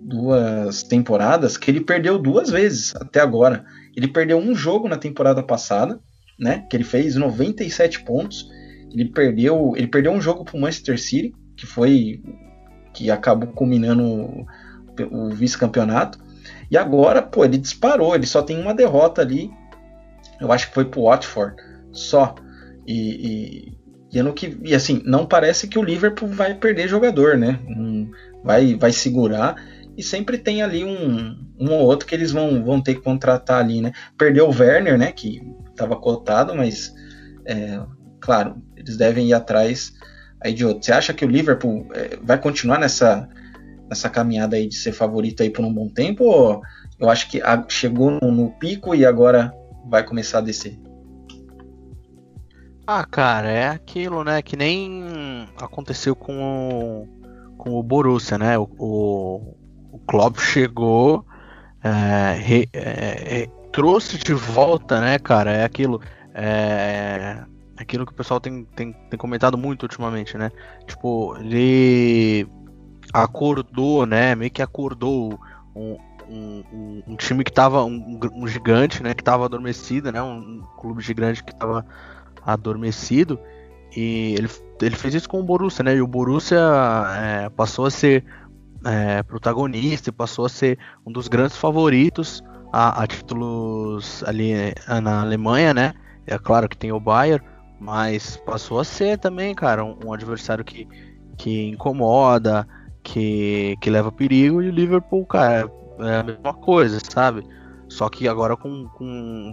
[0.00, 3.64] duas temporadas que ele perdeu duas vezes até agora.
[3.98, 5.98] Ele perdeu um jogo na temporada passada,
[6.38, 6.64] né?
[6.70, 8.48] Que ele fez 97 pontos.
[8.92, 12.22] Ele perdeu, ele perdeu um jogo para o Manchester City, que foi
[12.94, 14.46] que acabou culminando o,
[15.10, 16.16] o vice-campeonato.
[16.70, 18.14] E agora, pô, ele disparou.
[18.14, 19.50] Ele só tem uma derrota ali.
[20.40, 21.56] Eu acho que foi pro Watford
[21.90, 22.36] só.
[22.86, 23.72] E,
[24.12, 27.58] e, e, que, e assim, não parece que o Liverpool vai perder jogador, né?
[28.44, 29.56] vai, vai segurar
[29.98, 33.60] e sempre tem ali um, um ou outro que eles vão, vão ter que contratar
[33.60, 33.92] ali, né?
[34.16, 35.10] Perdeu o Werner, né?
[35.10, 36.94] Que estava cotado, mas
[37.44, 37.80] é,
[38.20, 39.92] claro, eles devem ir atrás
[40.40, 40.84] aí de outro.
[40.84, 43.28] Você acha que o Liverpool é, vai continuar nessa,
[43.88, 46.22] nessa caminhada aí de ser favorito aí por um bom tempo?
[46.22, 46.62] Ou
[47.00, 49.52] eu acho que a, chegou no, no pico e agora
[49.90, 50.78] vai começar a descer?
[52.86, 54.42] Ah, cara, é aquilo, né?
[54.42, 58.56] Que nem aconteceu com o, com o Borussia, né?
[58.56, 59.57] O, o,
[60.08, 61.24] Klopp chegou,
[61.84, 65.52] é, re, é, trouxe de volta, né, cara?
[65.52, 66.00] É aquilo.
[66.34, 67.44] É,
[67.76, 70.50] aquilo que o pessoal tem, tem, tem comentado muito ultimamente, né?
[70.86, 72.48] Tipo, ele
[73.12, 74.34] acordou, né?
[74.34, 75.38] Meio que acordou
[75.76, 75.98] um,
[76.28, 77.84] um, um time que tava.
[77.84, 79.14] Um, um, gigante, né?
[79.14, 80.22] Que tava adormecido, né?
[80.22, 81.84] Um, clube gigante que tava
[82.44, 83.38] adormecido.
[83.94, 84.48] E ele,
[84.80, 85.94] ele fez isso com o Borussia, né?
[85.94, 86.60] E o Borussia
[87.16, 88.24] é, passou a ser
[88.84, 94.74] é, protagonista e passou a ser um dos grandes favoritos a, a, títulos ali é,
[95.00, 95.94] na Alemanha, né?
[96.26, 97.44] É claro que tem o Bayern,
[97.80, 100.86] mas passou a ser também, cara, um, um adversário que,
[101.36, 102.68] que incomoda,
[103.02, 105.70] que, que leva perigo, e o Liverpool, cara,
[106.00, 107.42] é a mesma coisa, sabe?
[107.88, 109.04] Só que agora com, com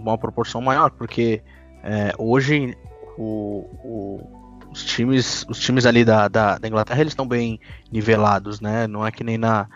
[0.02, 1.42] uma proporção maior, porque
[1.82, 2.76] é, hoje
[3.16, 4.35] o, o,
[4.70, 7.60] os times, os times ali da, da, da Inglaterra eles estão bem
[7.90, 8.86] nivelados, né?
[8.86, 9.68] Não é que nem na,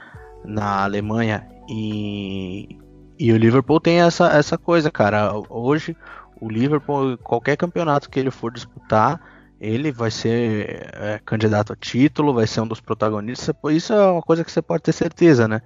[0.45, 2.79] na Alemanha e,
[3.19, 5.33] e o Liverpool tem essa, essa coisa, cara.
[5.49, 5.97] Hoje
[6.41, 9.21] o Liverpool, qualquer campeonato que ele for disputar,
[9.61, 13.55] ele vai ser é, candidato a título, vai ser um dos protagonistas.
[13.71, 15.61] Isso é uma coisa que você pode ter certeza, né?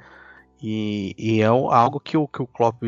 [0.60, 2.82] E, e é algo que o, que o Klopp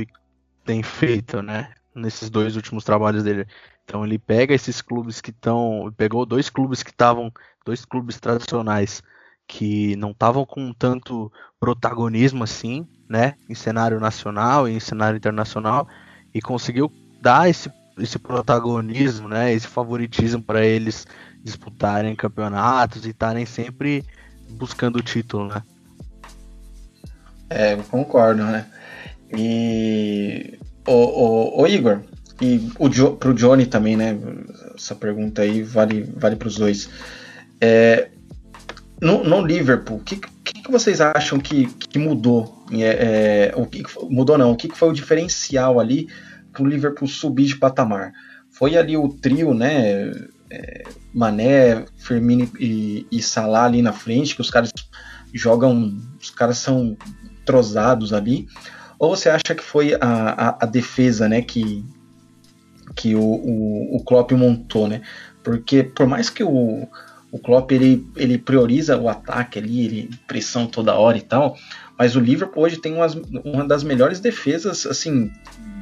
[0.65, 1.73] tem feito, né?
[1.95, 3.47] Nesses dois últimos trabalhos dele.
[3.87, 7.33] Então ele pega esses clubes que estão, pegou dois clubes que estavam,
[7.65, 9.01] dois clubes tradicionais
[9.47, 15.87] que não estavam com tanto protagonismo assim, né, em cenário nacional e em cenário internacional
[16.35, 21.07] e conseguiu dar esse, esse protagonismo, né, esse favoritismo para eles
[21.45, 24.05] disputarem campeonatos e estarem sempre
[24.51, 25.63] buscando o título, né?
[27.49, 28.67] É, concordo, né?
[29.33, 32.01] E o, o, o Igor,
[32.41, 34.19] e o jo, pro Johnny também, né?
[34.75, 36.89] Essa pergunta aí vale, vale para os dois.
[37.61, 38.11] É,
[39.01, 42.65] no, no, Liverpool, o que, que, que, vocês acham que, que mudou?
[42.73, 44.53] É, é, o que mudou não?
[44.53, 46.09] O que, que foi o diferencial ali
[46.53, 48.13] para o Liverpool subir de patamar?
[48.51, 50.11] Foi ali o trio, né?
[50.51, 54.71] É, Mané, Firmino e, e Salah ali na frente, que os caras
[55.33, 56.97] jogam, os caras são
[57.45, 58.47] trozados ali,
[58.99, 61.85] ou você acha que foi a, a, a defesa, né, que,
[62.95, 65.03] que o, o, o Klopp montou, né?
[65.43, 66.89] Porque por mais que o,
[67.31, 71.57] o Klopp ele, ele prioriza o ataque ali, ele pressão toda hora e tal,
[71.99, 73.15] mas o Liverpool hoje tem umas,
[73.45, 75.31] uma das melhores defesas, assim,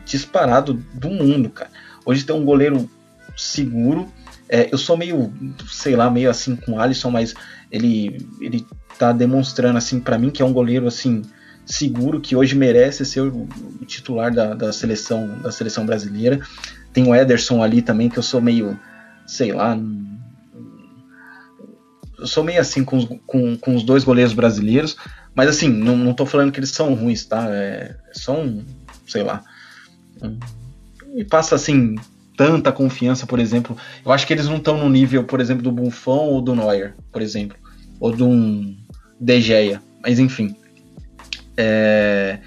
[0.04, 1.70] disparado do mundo, cara.
[2.04, 2.88] Hoje tem um goleiro
[3.36, 4.08] seguro.
[4.48, 5.32] É, eu sou meio,
[5.68, 7.34] sei lá, meio assim com o Alisson, mas
[7.70, 8.64] ele, ele
[8.98, 11.22] tá demonstrando, assim, para mim que é um goleiro, assim,
[11.66, 13.48] seguro, que hoje merece ser o,
[13.86, 16.40] titular da, da, seleção, da seleção brasileira.
[16.94, 18.78] Tem o Ederson ali também, que eu sou meio,
[19.26, 19.76] sei lá,
[22.18, 24.96] eu sou meio assim com os, com, com os dois goleiros brasileiros,
[25.34, 27.46] mas assim, não, não tô falando que eles são ruins, tá?
[27.50, 28.64] É, são,
[29.06, 29.42] sei lá.
[31.14, 31.96] E passa assim
[32.36, 33.76] tanta confiança, por exemplo.
[34.04, 36.94] Eu acho que eles não estão no nível, por exemplo, do Buffon ou do Neuer,
[37.12, 37.58] por exemplo,
[38.00, 38.76] ou de um
[39.20, 40.56] De Gea, mas enfim.
[41.56, 42.38] É,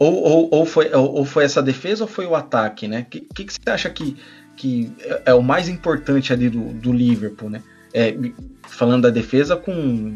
[0.00, 3.00] ou, ou, ou, foi, ou, ou, foi essa defesa ou foi o ataque, né?
[3.02, 4.16] O que, que, que, você acha que,
[4.56, 7.62] que é, é o mais importante ali do, do Liverpool, né?
[7.92, 8.16] É,
[8.62, 10.14] falando da defesa com,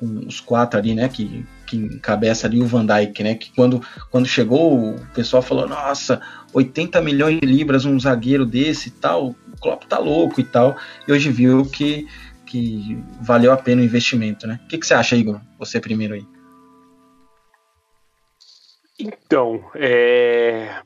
[0.00, 1.06] com, os quatro ali, né?
[1.10, 3.34] Que, que encabeça ali o Van Dijk, né?
[3.34, 6.18] Que quando, quando chegou, o pessoal falou: Nossa,
[6.54, 10.78] 80 milhões de libras um zagueiro desse e tal, o Klopp tá louco e tal.
[11.06, 12.08] E hoje viu que,
[12.46, 14.60] que valeu a pena o investimento, né?
[14.64, 15.42] O que, que você acha, Igor?
[15.58, 16.26] Você primeiro aí.
[18.98, 20.80] Então, é...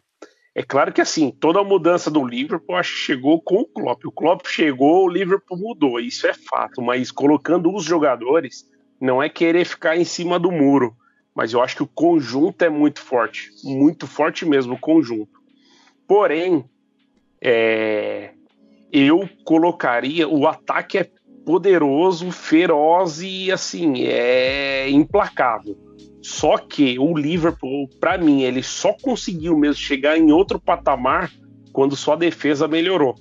[0.55, 4.05] é claro que assim, toda a mudança do Liverpool acho que chegou com o Klopp.
[4.05, 8.69] O Klopp chegou, o Liverpool mudou, isso é fato, mas colocando os jogadores,
[9.01, 10.95] não é querer ficar em cima do muro,
[11.35, 15.41] mas eu acho que o conjunto é muito forte, muito forte mesmo o conjunto.
[16.07, 16.65] Porém,
[17.41, 18.31] é...
[18.93, 21.09] eu colocaria, o ataque é
[21.47, 25.91] poderoso, feroz e assim, é implacável
[26.31, 31.29] só que o Liverpool, para mim, ele só conseguiu mesmo chegar em outro patamar
[31.73, 33.17] quando sua defesa melhorou,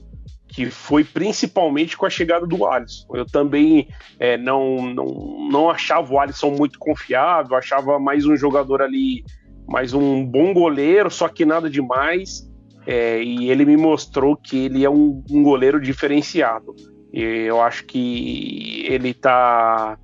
[0.48, 3.08] que foi principalmente com a chegada do Alisson.
[3.16, 3.88] Eu também
[4.20, 9.26] é, não, não, não achava o Alisson muito confiável, achava mais um jogador ali,
[9.68, 12.48] mais um bom goleiro, só que nada demais.
[12.86, 16.76] É, e ele me mostrou que ele é um, um goleiro diferenciado.
[17.12, 19.98] E eu acho que ele está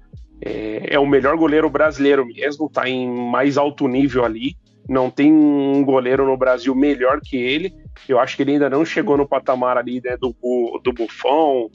[0.46, 4.56] é, é o melhor goleiro brasileiro mesmo, tá em mais alto nível ali.
[4.88, 7.74] Não tem um goleiro no Brasil melhor que ele.
[8.08, 10.36] Eu acho que ele ainda não chegou no patamar ali né, do,
[10.84, 11.70] do Buffon,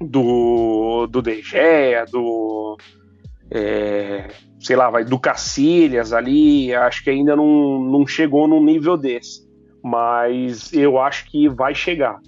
[0.00, 2.76] do, do De Gea, do.
[3.50, 4.26] É,
[4.58, 6.74] sei lá, vai, do Cacilhas ali.
[6.74, 9.46] Acho que ainda não, não chegou num nível desse.
[9.80, 12.18] Mas eu acho que vai chegar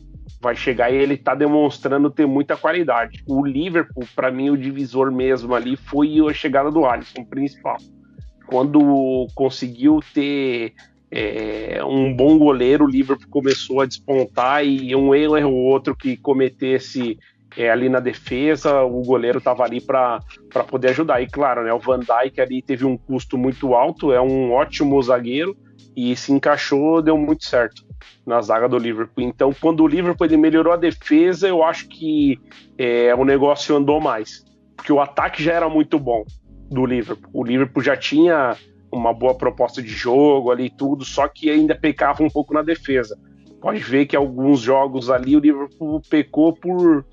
[0.41, 3.23] vai chegar e ele está demonstrando ter muita qualidade.
[3.27, 7.77] O Liverpool, para mim, o divisor mesmo ali foi a chegada do Alisson, principal.
[8.47, 10.73] Quando conseguiu ter
[11.11, 16.17] é, um bom goleiro, o Liverpool começou a despontar e um erro ou outro que
[16.17, 17.19] cometesse
[17.57, 20.21] é, ali na defesa, o goleiro estava ali para
[20.69, 21.21] poder ajudar.
[21.21, 25.01] E claro, né, o Van Dijk ali teve um custo muito alto, é um ótimo
[25.03, 25.55] zagueiro
[25.97, 27.85] e se encaixou, deu muito certo
[28.27, 29.25] na zaga do Liverpool.
[29.25, 32.39] Então, quando o Liverpool ele melhorou a defesa, eu acho que
[32.79, 34.45] é, o negócio andou mais,
[34.77, 36.25] porque o ataque já era muito bom
[36.71, 37.31] do Liverpool.
[37.33, 38.57] O Liverpool já tinha
[38.93, 43.19] uma boa proposta de jogo ali tudo, só que ainda pecava um pouco na defesa.
[43.61, 47.05] Pode ver que alguns jogos ali o Liverpool pecou por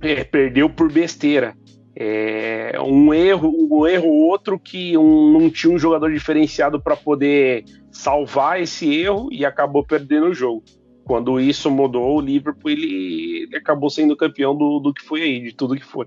[0.00, 1.56] é, perdeu por besteira.
[2.00, 7.64] É, um erro, um erro outro que um, não tinha um jogador diferenciado para poder
[7.90, 10.62] salvar esse erro e acabou perdendo o jogo.
[11.02, 15.42] Quando isso mudou, o Liverpool ele, ele acabou sendo campeão do, do que foi aí,
[15.42, 16.06] de tudo que foi.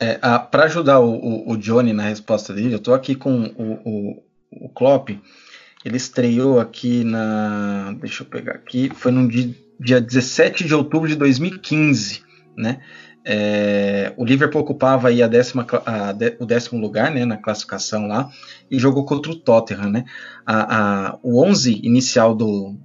[0.00, 0.14] É,
[0.50, 4.22] para ajudar o, o, o, Johnny na resposta dele, eu estou aqui com o, o,
[4.50, 5.10] o Klopp.
[5.84, 7.92] Ele estreou aqui na.
[8.00, 8.90] Deixa eu pegar aqui.
[8.94, 12.22] Foi no dia, dia 17 de outubro de 2015,
[12.56, 12.80] né?
[13.24, 18.06] É, o Liverpool ocupava aí a décima, a de, o décimo lugar né, na classificação
[18.06, 18.30] lá
[18.70, 19.90] e jogou contra o Tottenham.
[19.90, 20.04] Né?
[20.46, 22.76] A, a, o 11 inicial do,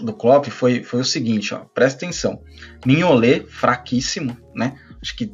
[0.00, 2.42] do Klopp foi, foi o seguinte, ó, presta atenção.
[2.84, 4.76] Mignolet, fraquíssimo, né?
[5.00, 5.32] Acho que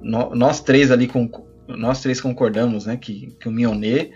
[0.00, 1.28] no, nós três ali com,
[1.66, 4.12] nós três concordamos, né, que, que o Mignolet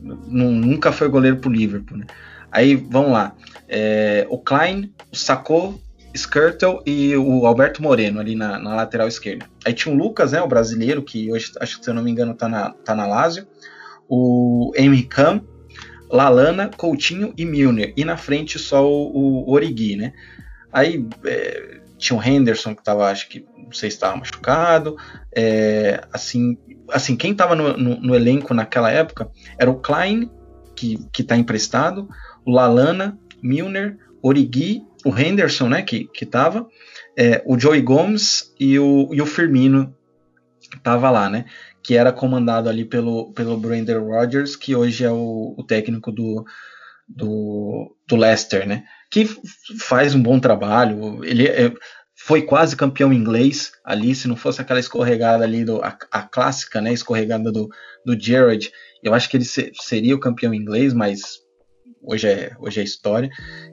[0.00, 2.06] nunca foi goleiro pro Liverpool, né?
[2.50, 3.34] Aí vamos lá,
[3.66, 5.80] é, o Klein, o Sacou
[6.14, 9.46] Skirtle e o Alberto Moreno ali na, na, lateral esquerda.
[9.64, 12.10] Aí tinha o Lucas, né, o brasileiro, que hoje, acho que se eu não me
[12.10, 13.46] engano, tá na, tá na Lazio.
[14.08, 15.42] O Henry Cam,
[16.10, 17.94] Lalana, Coutinho e Milner.
[17.96, 20.12] E na frente só o, o Origi, né?
[20.70, 24.96] Aí é, tinha o Henderson que estava, acho que não sei se estava machucado.
[25.34, 26.58] É, assim,
[26.90, 30.30] assim, quem estava no, no, no, elenco naquela época era o Klein,
[30.74, 32.08] que está emprestado,
[32.44, 36.66] o Lalana, Milner, Origi, o Henderson, né, que estava,
[37.16, 39.94] é, o Joey Gomes e o, e o Firmino
[40.74, 41.44] estava lá, né,
[41.82, 46.44] que era comandado ali pelo, pelo Brandon Rodgers, que hoje é o, o técnico do,
[47.08, 49.28] do, do Leicester, né, que
[49.78, 51.72] faz um bom trabalho, ele é,
[52.14, 56.80] foi quase campeão inglês ali, se não fosse aquela escorregada ali, do, a, a clássica,
[56.80, 57.68] né, escorregada do,
[58.06, 58.70] do Gerrard,
[59.02, 61.41] eu acho que ele se, seria o campeão inglês, mas
[62.02, 63.30] hoje é, hoje é história.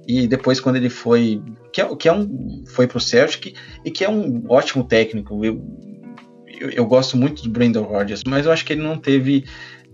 [0.07, 1.41] E depois quando ele foi,
[1.73, 5.43] que é, que é um, foi pro Celtic e que é um ótimo técnico.
[5.43, 5.61] Eu,
[6.47, 9.45] eu, eu gosto muito do Brandon Rodgers, mas eu acho que ele não teve,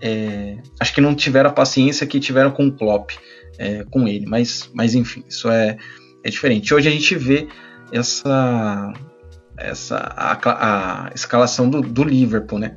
[0.02, 3.12] é, acho que não tiveram a paciência que tiveram com o Klopp,
[3.58, 4.26] é, com ele.
[4.26, 5.78] Mas, mas enfim, isso é,
[6.24, 6.74] é diferente.
[6.74, 7.48] Hoje a gente vê
[7.92, 8.94] essa
[9.58, 12.76] essa a, a escalação do, do Liverpool, né?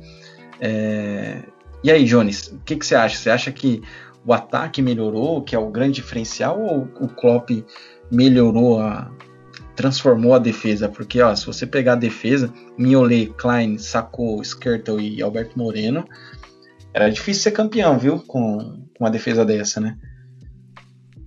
[0.61, 1.41] É,
[1.83, 3.17] e aí, Jones, o que, que você acha?
[3.17, 3.81] Você acha que
[4.25, 7.49] o ataque melhorou, que é o grande diferencial, ou o Klopp
[8.11, 9.11] melhorou a
[9.75, 10.89] transformou a defesa?
[10.89, 16.05] Porque ó, se você pegar a defesa, Miolet, Klein, Sacou, Skirtle e Alberto Moreno,
[16.93, 18.19] era difícil ser campeão, viu?
[18.19, 18.57] Com,
[18.97, 19.97] com uma defesa dessa, né?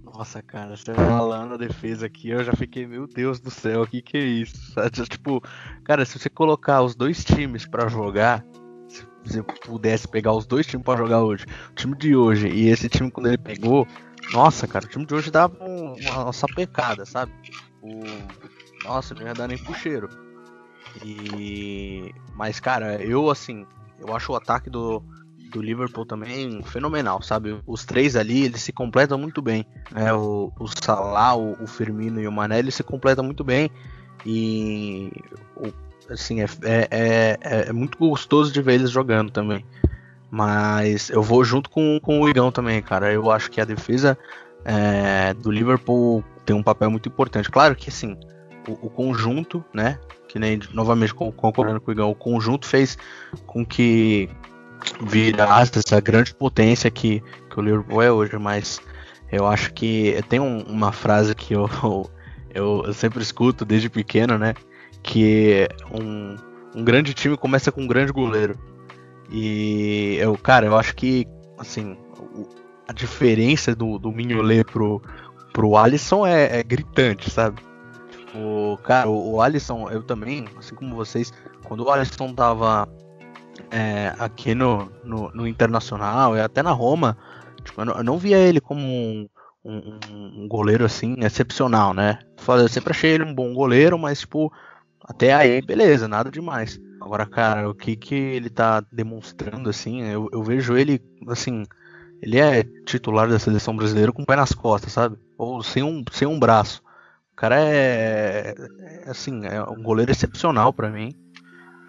[0.04, 3.86] Nossa, cara, você falando a defesa aqui, eu já fiquei, meu Deus do céu, o
[3.86, 4.74] que que é isso?
[5.08, 5.42] Tipo,
[5.82, 8.44] cara, se você colocar os dois times para jogar,
[9.24, 12.68] se eu pudesse pegar os dois times para jogar hoje, o time de hoje e
[12.68, 13.86] esse time quando ele pegou,
[14.32, 17.32] nossa, cara, o time de hoje dava um, uma sapecada, sabe?
[17.80, 18.02] O,
[18.84, 20.08] nossa, não ia dar nem pro cheiro.
[21.04, 23.66] E mas cara, eu assim,
[23.98, 25.02] eu acho o ataque do
[25.52, 27.60] do Liverpool também fenomenal, sabe?
[27.66, 29.66] Os três ali, eles se completam muito bem.
[29.90, 30.12] Né?
[30.12, 33.70] O, o Salah, o, o Firmino e o Mané, eles se completam muito bem.
[34.24, 35.12] E
[35.54, 35.70] o
[36.12, 37.38] Assim, é, é, é,
[37.68, 39.64] é, muito gostoso de ver eles jogando também.
[40.30, 43.12] Mas eu vou junto com, com o Igão também, cara.
[43.12, 44.16] Eu acho que a defesa
[44.64, 47.50] é, do Liverpool tem um papel muito importante.
[47.50, 48.16] Claro que assim,
[48.66, 49.98] o, o conjunto, né?
[50.28, 52.96] Que nem novamente concordando com o Igão, o conjunto fez
[53.46, 54.30] com que
[55.02, 58.80] virasse essa grande potência que, que o Liverpool é hoje, mas
[59.30, 61.68] eu acho que tem um, uma frase que eu,
[62.54, 64.54] eu, eu sempre escuto desde pequeno, né?
[65.02, 66.36] Que um,
[66.74, 68.58] um grande time começa com um grande goleiro.
[69.30, 71.26] E eu, cara, eu acho que
[71.58, 71.96] assim,
[72.88, 75.00] a diferença do, do Mignolet pro,
[75.52, 77.62] pro Alisson é, é gritante, sabe?
[78.10, 81.32] Tipo, cara, o, o Alisson, eu também, assim como vocês,
[81.64, 82.88] quando o Alisson tava
[83.70, 87.16] é, aqui no, no, no, Internacional e até na Roma,
[87.64, 89.28] tipo, eu, não, eu não via ele como um,
[89.64, 92.18] um, um, goleiro assim excepcional, né?
[92.46, 94.52] Eu sempre achei ele um bom goleiro, mas tipo,
[95.04, 96.80] até aí, beleza, nada demais.
[97.00, 101.64] Agora, cara, o que que ele tá demonstrando, assim, eu, eu vejo ele, assim,
[102.20, 105.16] ele é titular da seleção brasileira com o pé nas costas, sabe?
[105.36, 106.82] Ou sem um, sem um braço.
[107.32, 108.54] O cara é,
[109.04, 111.12] é assim, é um goleiro excepcional para mim.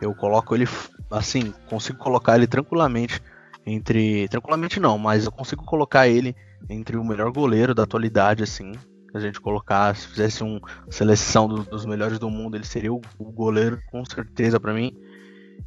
[0.02, 0.68] Eu coloco ele,
[1.12, 3.22] assim, consigo colocar ele tranquilamente
[3.66, 4.28] entre.
[4.30, 6.36] Tranquilamente não, mas eu consigo colocar ele
[6.70, 8.74] entre o melhor goleiro da atualidade, assim
[9.14, 13.02] a gente colocar, se fizesse uma seleção do, dos melhores do mundo, ele seria o,
[13.20, 14.96] o goleiro com certeza para mim.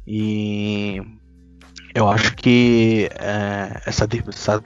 [0.05, 1.01] E
[1.95, 4.63] eu acho que é, essa, essa,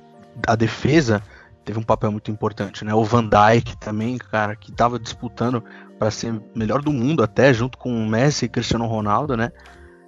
[0.47, 1.21] a defesa
[1.63, 2.93] teve um papel muito importante, né?
[2.93, 5.63] O Van Dijk também, cara, que estava disputando
[5.99, 9.51] para ser melhor do mundo até junto com o Messi e Cristiano Ronaldo, né?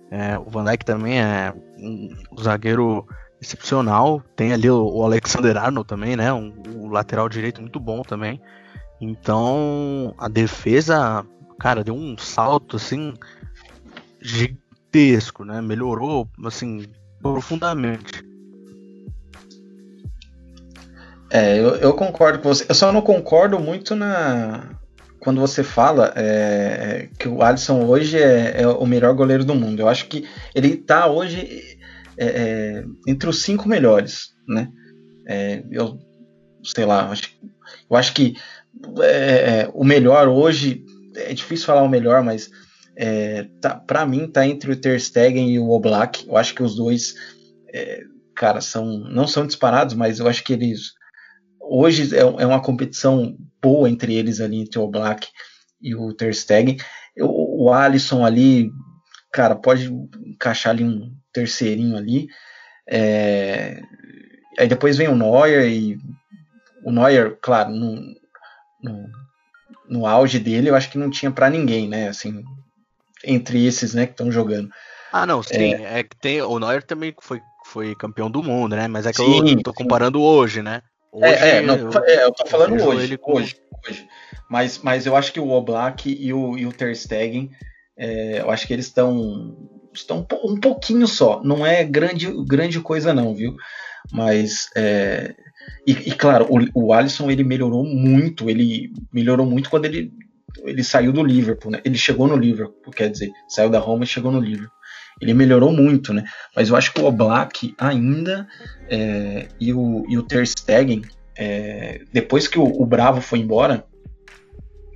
[0.10, 2.10] É, o Van Dijk também é um
[2.42, 3.08] zagueiro
[3.44, 4.22] excepcional.
[4.36, 6.34] Tem ali o, o Alexander Arnold também, né?
[6.34, 8.42] Um, um, lateral direito muito bom também.
[9.04, 11.26] Então a defesa,
[11.60, 13.14] cara, deu um salto assim
[14.22, 15.62] gigantesco, né?
[15.62, 16.86] Melhorou assim
[17.22, 18.24] profundamente.
[21.30, 22.66] É, eu, eu, concordo com você.
[22.70, 24.70] Eu só não concordo muito na
[25.20, 29.82] quando você fala é, que o Alisson hoje é, é, o melhor goleiro do mundo.
[29.82, 31.78] Eu acho que ele está hoje
[32.18, 34.70] é, é, entre os cinco melhores, né?
[35.28, 35.98] É, eu
[36.64, 37.36] sei lá, acho,
[37.90, 38.36] eu acho que
[39.02, 40.84] é, é, o melhor hoje,
[41.16, 42.50] é difícil falar o melhor, mas
[42.96, 46.28] é, tá, para mim tá entre o Ter Stegen e o Oblak.
[46.28, 47.16] Eu acho que os dois,
[47.74, 48.02] é,
[48.36, 50.94] cara, são não são disparados, mas eu acho que eles
[51.60, 55.28] hoje é, é uma competição boa entre eles ali, entre o Oblak
[55.82, 56.78] e o Ter Stegen.
[57.20, 58.72] O, o Alisson ali,
[59.32, 59.92] cara, pode
[60.26, 62.28] encaixar ali um terceirinho ali.
[62.88, 63.82] É,
[64.60, 65.98] aí depois vem o Neuer e
[66.86, 68.14] o Neuer, claro, não,
[69.88, 72.08] no auge dele, eu acho que não tinha para ninguém, né?
[72.08, 72.44] Assim,
[73.24, 74.70] entre esses, né, que estão jogando.
[75.12, 75.76] Ah, não, sim.
[75.76, 76.42] É, é que tem.
[76.42, 78.88] O Neuer também foi, foi campeão do mundo, né?
[78.88, 80.26] Mas é que sim, eu tô comparando sim.
[80.26, 80.82] hoje, né?
[81.12, 83.34] Hoje, é, é, não, eu, é, eu tô falando eu hoje, com...
[83.34, 83.56] hoje,
[83.88, 84.08] hoje.
[84.50, 87.52] Mas, mas eu acho que o Oblak e o, e o Ter Stegen,
[87.96, 89.56] é, eu acho que eles estão
[89.94, 91.44] estão um pouquinho só.
[91.44, 93.56] Não é grande, grande coisa não, viu?
[94.12, 95.36] Mas é,
[95.86, 98.50] e, e, claro, o, o Alisson ele melhorou muito.
[98.50, 100.12] Ele melhorou muito quando ele
[100.64, 101.82] ele saiu do Liverpool, né?
[101.84, 104.72] Ele chegou no Liverpool, quer dizer, saiu da Roma e chegou no Liverpool.
[105.22, 106.24] Ele melhorou muito, né?
[106.56, 108.48] Mas eu acho que o Oblak ainda
[108.88, 111.02] é, e, o, e o Ter Stegen,
[111.36, 113.86] é, depois que o, o, Bravo foi embora,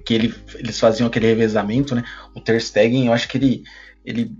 [0.05, 2.03] que ele, eles faziam aquele revezamento, né?
[2.35, 3.63] O Ter Stegen, eu acho que ele,
[4.05, 4.31] ele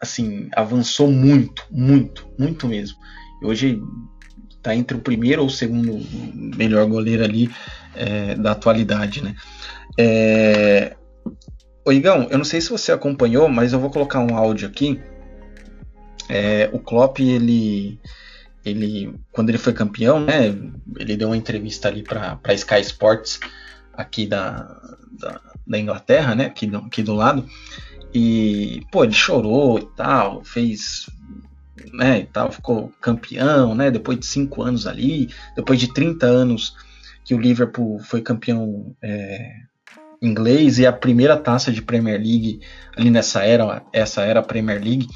[0.00, 2.98] assim, avançou muito, muito, muito mesmo.
[3.42, 3.80] E hoje
[4.64, 6.00] tá entre o primeiro ou o segundo
[6.56, 7.50] melhor goleiro ali
[7.94, 9.36] é, da atualidade, né?
[9.96, 10.96] É...
[11.86, 14.98] Eu não sei se você acompanhou, mas eu vou colocar um áudio aqui.
[16.30, 18.00] É, o Klopp, ele,
[18.64, 20.46] ele, quando ele foi campeão, né,
[20.98, 23.38] ele deu uma entrevista ali para Sky Sports
[23.92, 24.80] aqui da,
[25.20, 27.46] da, da, Inglaterra, né, aqui do, aqui do lado,
[28.14, 31.10] e, pô, ele chorou e tal, fez,
[31.92, 36.74] né, e tal, ficou campeão, né, depois de cinco anos ali, depois de 30 anos
[37.24, 39.50] que o Liverpool foi campeão é,
[40.20, 42.60] inglês e a primeira taça de Premier League
[42.96, 45.06] ali nessa era, essa era Premier League.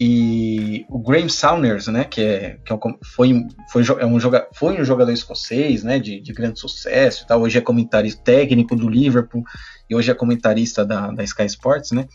[0.00, 4.48] E o Graham Saunders, né, que, é, que é um, foi, foi, é um joga,
[4.52, 8.74] foi um jogador escocês, né, de, de grande sucesso e tal, hoje é comentarista técnico
[8.74, 9.44] do Liverpool
[9.88, 12.08] e hoje é comentarista da, da Sky Sports, né,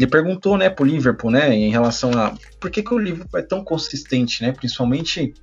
[0.00, 3.42] ele perguntou, né, pro Liverpool, né, em relação a por que, que o Liverpool é
[3.42, 5.34] tão consistente, né, principalmente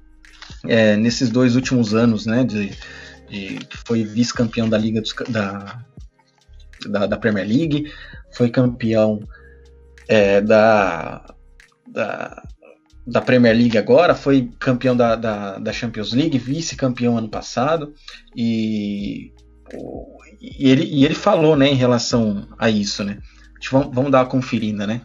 [0.66, 2.72] é, nesses dois últimos anos, né, de,
[3.30, 5.80] de foi vice-campeão da Liga dos, da,
[6.88, 7.92] da, da Premier League,
[8.32, 9.20] foi campeão
[10.08, 11.36] é, da,
[11.88, 12.44] da,
[13.06, 17.94] da, Premier League agora, foi campeão da, da, da Champions League, vice-campeão ano passado,
[18.36, 19.32] e,
[20.42, 23.20] e, ele, e ele falou né, em relação a isso, né?
[23.72, 25.02] Vamos, vamos dar uma conferida, né?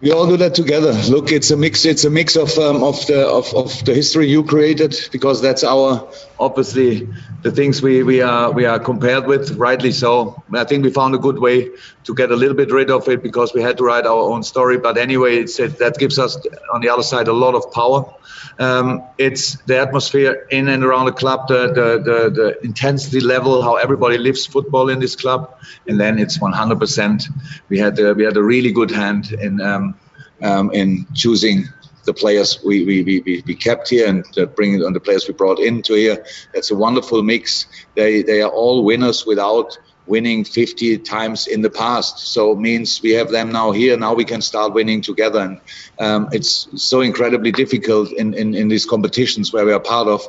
[0.00, 0.92] We all do that together.
[1.08, 1.84] Look, it's a mix.
[1.84, 5.64] It's a mix of um, of the of, of the history you created because that's
[5.64, 6.08] our
[6.40, 7.08] obviously
[7.42, 9.56] the things we, we are we are compared with.
[9.56, 10.42] Rightly so.
[10.52, 11.70] I think we found a good way
[12.04, 14.42] to get a little bit rid of it because we had to write our own
[14.42, 14.78] story.
[14.78, 16.36] But anyway, it's, it, that gives us
[16.72, 18.12] on the other side a lot of power.
[18.58, 23.62] Um, it's the atmosphere in and around the club, the, the the the intensity level,
[23.62, 25.54] how everybody lives football in this club,
[25.86, 27.24] and then it's 100%.
[27.68, 29.60] We had a, we had a really good hand in.
[29.60, 29.94] Um,
[30.40, 31.64] um, in choosing
[32.08, 35.34] the players we, we, we, we kept here and uh, bringing on the players we
[35.34, 36.24] brought into here.
[36.54, 37.66] That's a wonderful mix.
[37.94, 42.18] They, they are all winners without winning 50 times in the past.
[42.32, 43.94] So it means we have them now here.
[43.98, 45.40] Now we can start winning together.
[45.40, 45.60] And
[45.98, 50.22] um, it's so incredibly difficult in, in, in these competitions where we are part of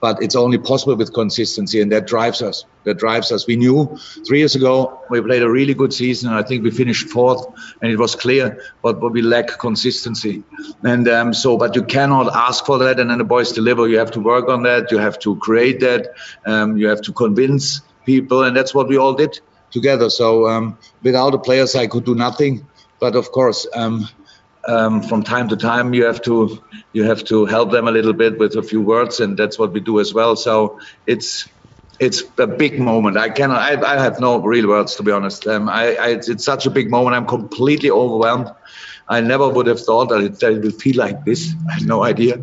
[0.00, 2.64] but it's only possible with consistency, and that drives us.
[2.84, 3.46] That drives us.
[3.46, 6.30] We knew three years ago we played a really good season.
[6.30, 7.46] and I think we finished fourth,
[7.82, 10.42] and it was clear, but, but we lack consistency.
[10.82, 13.88] And um, so, but you cannot ask for that, and then the boys deliver.
[13.88, 14.90] You have to work on that.
[14.90, 16.14] You have to create that.
[16.46, 19.38] Um, you have to convince people, and that's what we all did
[19.70, 20.10] together.
[20.10, 22.66] So um, without the players, I could do nothing.
[22.98, 24.08] But of course, um,
[24.66, 28.12] um, from time to time you have to you have to help them a little
[28.12, 30.36] bit with a few words and that's what we do as well.
[30.36, 31.48] So it's
[31.98, 33.16] it's a big moment.
[33.16, 35.46] I cannot i, I have no real words to be honest.
[35.46, 37.16] Um, I, I, it's such a big moment.
[37.16, 38.50] I'm completely overwhelmed.
[39.08, 41.52] I never would have thought that it, that it would feel like this.
[41.70, 42.42] I have no idea.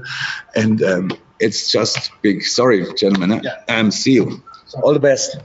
[0.55, 2.43] And um, it's just big.
[2.43, 3.63] Sorry gentlemen yeah.
[3.67, 4.43] um, see you.
[4.83, 5.37] All the best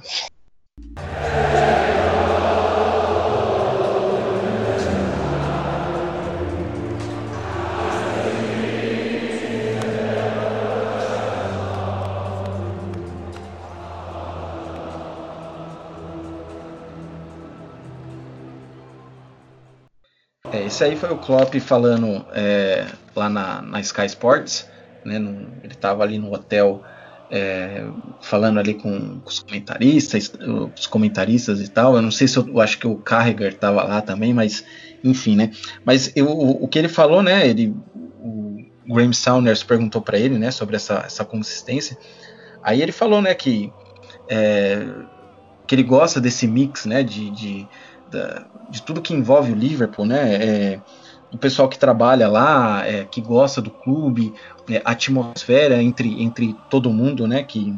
[20.82, 24.68] Esse aí foi o Klopp falando é, lá na, na, Sky Sports,
[25.04, 26.82] né, no, ele estava ali no hotel
[27.30, 27.84] é,
[28.20, 30.32] falando ali com, com, os comentaristas,
[30.76, 31.94] os comentaristas e tal.
[31.94, 34.64] Eu não sei se eu, eu acho que o Carragher estava lá também, mas
[35.04, 35.52] enfim, né?
[35.84, 37.46] Mas eu, o, o, que ele falou, né?
[37.46, 41.96] Ele, o Graham Saunders perguntou para ele, né, sobre essa, essa consistência.
[42.60, 43.72] Aí ele falou, né, que
[44.28, 44.84] é,
[45.64, 47.68] que ele gosta desse mix, né, de, de
[48.12, 50.34] da, de tudo que envolve o Liverpool, né?
[50.34, 50.80] É,
[51.32, 54.34] o pessoal que trabalha lá, é, que gosta do clube,
[54.70, 57.42] é, a atmosfera entre, entre todo mundo, né?
[57.42, 57.76] Que,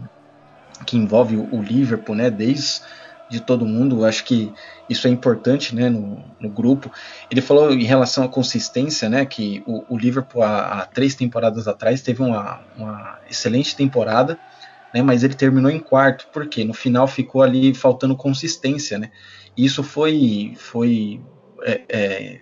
[0.84, 2.30] que envolve o, Liverpool, né?
[2.30, 2.82] Desde
[3.30, 4.04] de todo mundo.
[4.04, 4.52] Acho que
[4.88, 6.90] isso é importante né, no, no, grupo.
[7.30, 11.66] Ele falou em relação à consistência, né, que o, o Liverpool há, há, três temporadas
[11.66, 14.38] atrás teve uma, uma excelente temporada,
[14.92, 18.98] né, mas ele terminou em quarto, porque no final ficou ali faltando consistência.
[18.98, 19.10] Né,
[19.56, 21.20] isso foi, foi
[21.62, 22.40] é, é,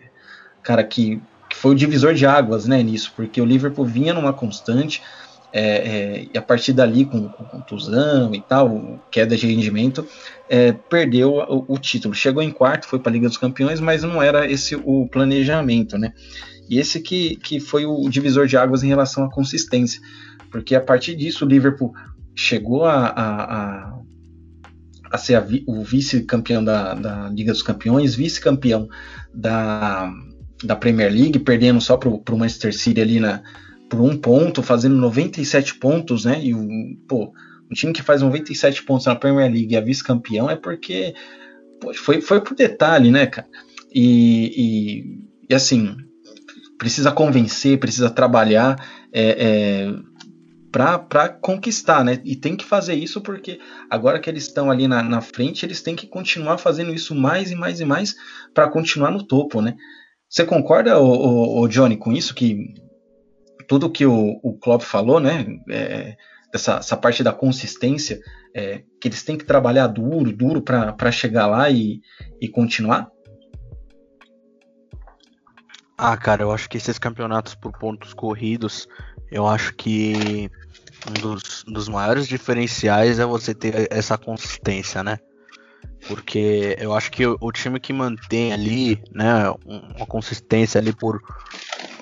[0.63, 4.33] cara, que, que foi o divisor de águas né, nisso, porque o Liverpool vinha numa
[4.33, 5.03] constante
[5.53, 10.07] é, é, e a partir dali, com, com, contusão e tal, queda de rendimento,
[10.49, 12.15] é, perdeu o, o, título.
[12.15, 15.99] Chegou em quarto, foi para a Liga dos Campeões, mas não era esse o planejamento,
[15.99, 16.15] né?
[16.71, 20.01] E esse que, que foi o divisor de águas em relação à consistência,
[20.51, 21.93] porque a partir disso o Liverpool
[22.35, 23.99] chegou a, a, a,
[25.13, 28.89] a ser a, o vice-campeão da, da Liga dos Campeões, vice-campeão
[29.33, 30.11] da,
[30.65, 33.43] da Premier League, perdendo só para o Manchester City ali na
[33.91, 36.43] por um ponto, fazendo 97 pontos, né?
[36.43, 36.67] E o,
[37.07, 37.31] pô,
[37.71, 41.13] um time que faz 97 pontos na Premier League e é vice-campeão é porque
[41.79, 43.47] pô, foi, foi por detalhe, né, cara?
[43.95, 45.95] E, e, e assim,
[46.79, 48.77] precisa convencer, precisa trabalhar
[49.13, 49.95] é, é,
[50.73, 52.19] para conquistar, né?
[52.25, 53.61] E tem que fazer isso porque
[53.91, 57.51] agora que eles estão ali na, na frente, eles têm que continuar fazendo isso mais
[57.51, 58.15] e mais e mais
[58.55, 59.77] para continuar no topo, né?
[60.29, 62.73] Você concorda, o, Johnny, com isso que
[63.69, 65.45] tudo que o, o Klopp falou, né?
[65.69, 66.17] É,
[66.51, 68.19] dessa essa parte da consistência,
[68.55, 72.01] é, que eles têm que trabalhar duro, duro para chegar lá e,
[72.41, 73.11] e continuar?
[75.99, 78.89] Ah, cara, eu acho que esses campeonatos por pontos corridos,
[79.31, 80.51] eu acho que
[81.09, 85.19] um dos, dos maiores diferenciais é você ter essa consistência, né?
[86.07, 89.51] Porque eu acho que o, o time que mantém ali, né,
[89.97, 91.21] uma consistência ali por,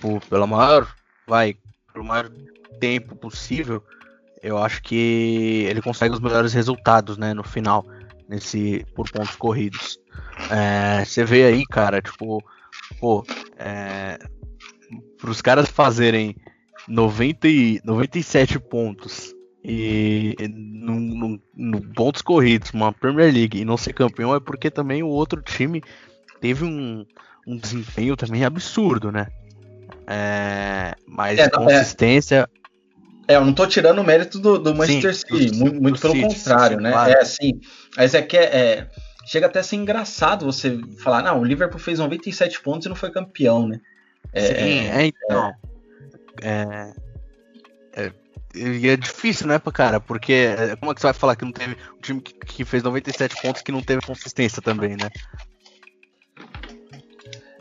[0.00, 0.88] por pela maior
[1.26, 1.56] vai
[1.92, 2.30] pro maior
[2.78, 3.82] tempo possível,
[4.42, 7.86] eu acho que ele consegue os melhores resultados, né, no final,
[8.28, 9.98] nesse por pontos corridos.
[10.50, 12.42] É, você vê aí, cara, tipo,
[12.98, 13.24] pô,
[13.58, 14.18] é,
[15.22, 16.34] os caras fazerem
[16.90, 19.32] 90 e, 97 pontos
[19.62, 24.70] e no, no, no, pontos corridos, uma Premier League e não ser campeão é porque
[24.70, 25.82] também o outro time
[26.40, 27.06] teve um,
[27.46, 29.28] um desempenho também absurdo, né?
[30.06, 32.48] É, mas é, é, consistência.
[33.28, 36.00] É, eu não tô tirando o mérito do, do Manchester sim, City, do, muito, muito
[36.00, 36.90] pelo City, contrário, sim, né?
[36.90, 37.12] Claro.
[37.12, 37.60] É assim,
[37.96, 38.88] mas é que é, é,
[39.26, 42.96] chega até a ser engraçado você falar, não, o Liverpool fez 97 pontos e não
[42.96, 43.78] foi campeão, né?
[44.32, 45.54] É, sim, é, é então.
[46.42, 46.92] É,
[47.92, 48.12] é,
[48.54, 50.00] é, difícil, né, cara?
[50.00, 52.82] Porque como é que você vai falar que não teve um time que, que fez
[52.82, 55.10] 97 pontos que não teve consistência também, né?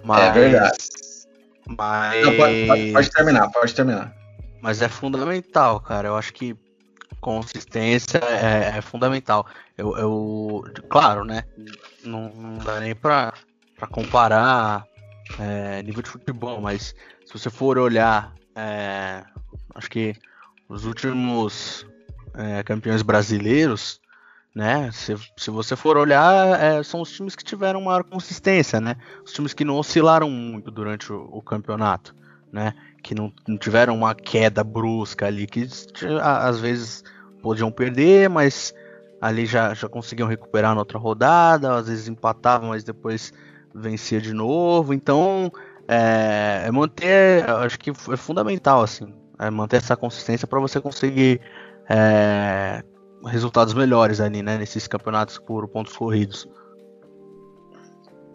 [0.03, 0.77] Mas, é verdade.
[1.77, 2.25] Mas.
[2.25, 4.15] Não, pode, pode, pode, terminar, pode terminar.
[4.61, 6.07] Mas é fundamental, cara.
[6.07, 6.55] Eu acho que
[7.19, 9.45] consistência é, é fundamental.
[9.77, 11.43] Eu, eu, claro, né?
[12.03, 13.33] Não, não dá nem pra,
[13.77, 14.85] pra comparar
[15.37, 19.23] é, nível de futebol, mas se você for olhar, é,
[19.73, 20.15] acho que
[20.67, 21.85] os últimos
[22.33, 24.01] é, campeões brasileiros,
[24.53, 24.91] né?
[24.91, 28.95] Se, se você for olhar, é, são os times que tiveram maior consistência, né?
[29.23, 32.13] Os times que não oscilaram muito durante o, o campeonato,
[32.51, 32.73] né?
[33.01, 35.67] Que não, não, tiveram uma queda brusca ali, que
[36.21, 37.03] às vezes
[37.41, 38.73] podiam perder, mas
[39.21, 43.31] ali já, já conseguiam recuperar na outra rodada, às vezes empatavam, mas depois
[43.73, 44.93] vencia de novo.
[44.93, 45.51] Então,
[45.91, 51.41] é, é manter, acho que é fundamental, assim, é manter essa consistência para você conseguir
[51.89, 52.83] é,
[53.25, 56.47] resultados melhores ali, né, nesses campeonatos por pontos corridos.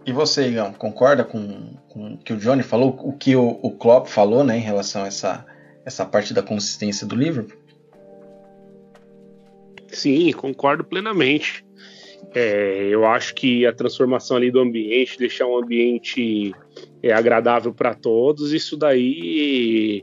[0.04, 3.70] E você, Igão, concorda com, com o que o Johnny falou, o que o, o
[3.70, 5.46] Klopp falou, né, em relação a essa,
[5.86, 7.56] essa parte da consistência do Liverpool?
[9.86, 11.64] Sim, concordo plenamente.
[12.34, 16.52] É, eu acho que a transformação ali do ambiente, deixar um ambiente
[17.04, 20.02] é, agradável para todos, isso daí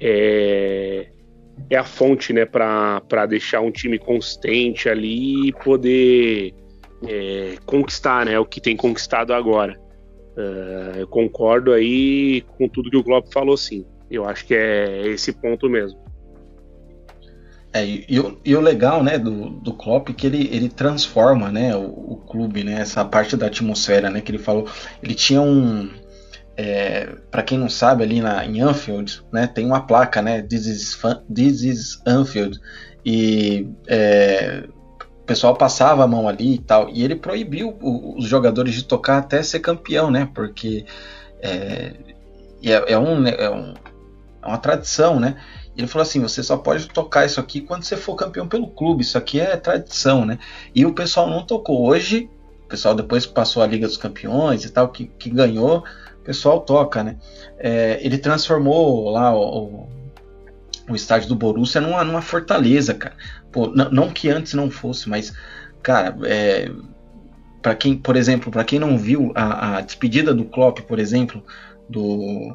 [0.00, 1.08] é,
[1.68, 6.54] é a fonte, né, para deixar um time consistente ali e poder
[7.04, 9.76] é, conquistar, né, o que tem conquistado agora.
[10.36, 13.86] Uh, eu concordo aí com tudo que o Klopp falou, sim.
[14.10, 15.98] Eu acho que é esse ponto mesmo.
[17.72, 21.50] É, e, o, e o legal, né, do, do Klopp é que ele, ele transforma,
[21.50, 24.68] né, o, o clube, né, essa parte da atmosfera, né, que ele falou.
[25.02, 25.88] Ele tinha um
[26.56, 30.66] é, para quem não sabe, ali na, em Anfield, né, tem uma placa, né, This
[30.66, 30.98] is,
[31.32, 32.58] This is Anfield,
[33.04, 34.64] e é,
[35.20, 39.18] o pessoal passava a mão ali e tal, e ele proibiu os jogadores de tocar
[39.18, 40.86] até ser campeão, né, porque
[41.42, 41.92] é,
[42.62, 43.74] é, é, um, é, um,
[44.42, 45.36] é uma tradição, né,
[45.76, 49.02] Ele falou assim: você só pode tocar isso aqui quando você for campeão pelo clube.
[49.02, 50.38] Isso aqui é tradição, né?
[50.74, 51.86] E o pessoal não tocou.
[51.86, 52.30] Hoje,
[52.64, 55.84] o pessoal depois passou a Liga dos Campeões e tal, que, que ganhou,
[56.26, 57.16] pessoal toca, né?
[57.56, 59.88] É, ele transformou lá o,
[60.88, 63.14] o estádio do Borussia numa, numa fortaleza, cara.
[63.52, 65.32] Pô, não que antes não fosse, mas,
[65.82, 66.70] cara, é,
[67.62, 71.42] para quem, por exemplo, para quem não viu a, a, despedida do Klopp, por exemplo,
[71.88, 72.54] do,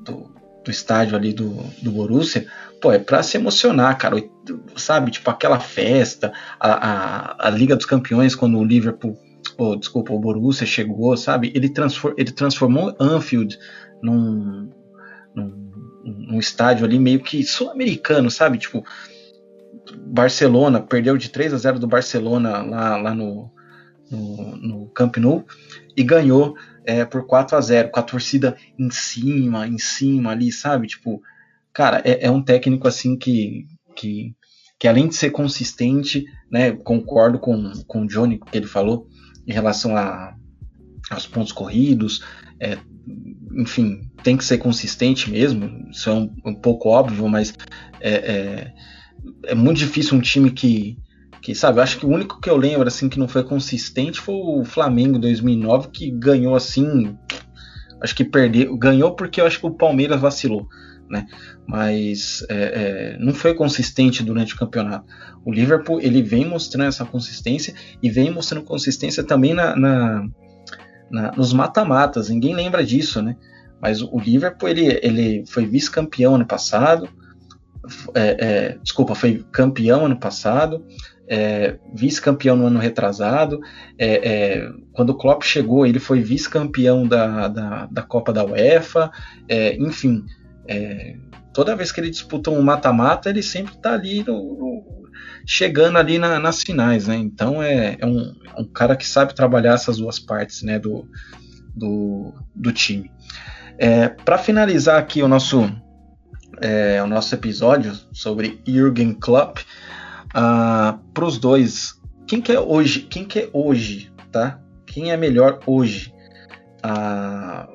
[0.00, 0.34] do,
[0.64, 1.50] do estádio ali do,
[1.82, 2.46] do Borussia,
[2.80, 4.16] pô, é para se emocionar, cara.
[4.74, 9.16] Sabe, tipo aquela festa, a, a, a Liga dos Campeões quando o Liverpool,
[9.58, 11.52] oh, desculpa, o Borussia chegou, sabe?
[11.54, 13.58] Ele, transform, ele transformou Anfield
[14.02, 14.70] num,
[15.34, 15.72] num
[16.04, 18.58] um estádio ali meio que sul-americano, sabe?
[18.58, 18.84] Tipo,
[20.06, 23.50] Barcelona perdeu de 3 a 0 do Barcelona lá, lá no,
[24.10, 25.44] no, no Camp Nou
[25.96, 30.50] e ganhou é, por 4 a 0 com a torcida em cima, em cima ali,
[30.50, 30.86] sabe?
[30.86, 31.20] Tipo,
[31.72, 34.34] cara, é, é um técnico assim que, que,
[34.78, 36.72] que além de ser consistente, né?
[36.72, 39.06] Concordo com, com o Johnny que ele falou
[39.46, 40.34] em relação a,
[41.10, 42.22] aos pontos corridos,
[42.60, 42.78] é,
[43.56, 47.54] enfim, tem que ser consistente mesmo, isso é um, um pouco óbvio, mas
[48.00, 48.72] é, é,
[49.46, 50.96] é, muito difícil um time que,
[51.40, 54.34] que, sabe, acho que o único que eu lembro, assim, que não foi consistente foi
[54.34, 57.16] o Flamengo 2009, que ganhou, assim,
[58.00, 60.68] acho que perdeu, ganhou porque eu acho que o Palmeiras vacilou,
[61.12, 61.26] né,
[61.66, 65.04] mas é, é não foi consistente durante o campeonato.
[65.44, 70.26] O Liverpool, ele vem mostrando essa consistência e vem mostrando consistência também na, na
[71.12, 73.36] na, nos mata-matas, ninguém lembra disso, né?
[73.80, 77.08] Mas o Liverpool ele, ele foi vice-campeão ano passado,
[78.14, 80.86] é, é, desculpa, foi campeão ano passado,
[81.28, 83.60] é, vice-campeão no ano retrasado.
[83.98, 89.10] É, é, quando o Klopp chegou, ele foi vice-campeão da, da, da, Copa da UEFA.
[90.68, 91.16] É,
[91.52, 95.02] toda vez que ele disputa um mata-mata, ele sempre está ali no, no,
[95.46, 97.16] chegando ali na, nas finais, né?
[97.16, 100.78] Então é, é um, um, cara que sabe trabalhar essas duas partes, né?
[100.78, 101.08] Do,
[101.74, 103.10] do, do time.
[103.78, 105.70] É, Para finalizar aqui o nosso,
[106.60, 109.62] é, o nosso episódio sobre Jürgen Klopp, uh,
[110.34, 113.00] ah, para os dois, quem que é hoje?
[113.00, 114.60] Quem que é hoje, tá?
[114.86, 116.12] Quem é melhor hoje?
[116.84, 117.71] Uh,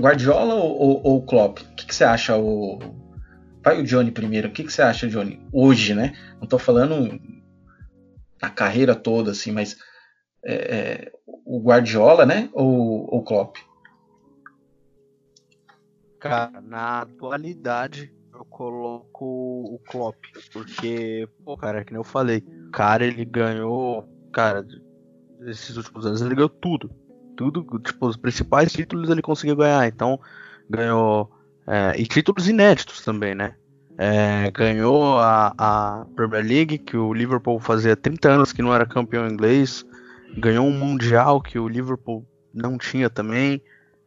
[0.00, 1.60] Guardiola ou, ou, Klopp?
[1.60, 2.36] O que, que você acha?
[2.36, 2.78] O...
[3.62, 4.48] Vai o Johnny primeiro.
[4.48, 5.40] O que, que você acha, Johnny?
[5.52, 6.16] Hoje, né?
[6.36, 7.20] Não estou falando
[8.40, 9.76] a carreira toda, assim, mas
[10.44, 11.12] é, é,
[11.44, 12.48] o Guardiola, né?
[12.52, 13.56] Ou o Klopp?
[16.18, 20.16] Cara, na atualidade eu coloco o Klopp,
[20.52, 22.42] porque, pô, cara, que nem eu falei,
[22.72, 24.66] cara, ele ganhou, cara,
[25.46, 26.90] esses últimos anos ele ganhou tudo,
[27.40, 30.20] tudo, tipo, os principais títulos ele conseguiu ganhar, então
[30.68, 31.30] ganhou,
[31.66, 33.54] é, e títulos inéditos também, né?
[33.96, 38.84] É, ganhou a, a Premier League, que o Liverpool fazia 30 anos que não era
[38.84, 39.86] campeão inglês,
[40.36, 43.62] ganhou um Mundial que o Liverpool não tinha também,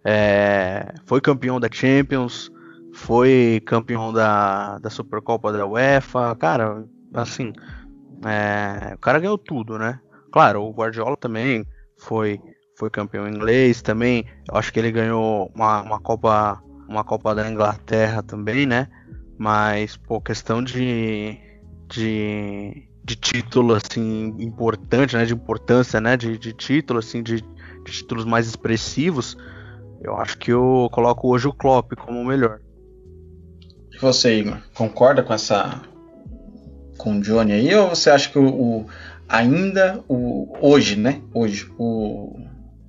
[0.05, 2.51] é, foi campeão da Champions,
[2.93, 7.51] foi campeão da, da Supercopa da UEFA, cara, assim,
[8.27, 9.99] é, o cara ganhou tudo, né?
[10.31, 11.65] Claro, o Guardiola também
[11.97, 12.39] foi,
[12.75, 17.49] foi campeão inglês também, eu acho que ele ganhou uma, uma Copa uma Copa da
[17.49, 18.87] Inglaterra também, né?
[19.37, 21.37] Mas, pô, questão de,
[21.87, 25.25] de, de título, assim, importante, né?
[25.25, 26.15] De importância, né?
[26.15, 29.35] De, de título, assim, de, de títulos mais expressivos,
[30.01, 32.59] eu acho que eu coloco hoje o Klopp como o melhor.
[33.91, 35.81] E você, Igor, concorda com essa
[36.97, 38.85] com o Johnny aí ou você acha que o, o
[39.27, 41.21] ainda o hoje, né?
[41.33, 42.37] Hoje o,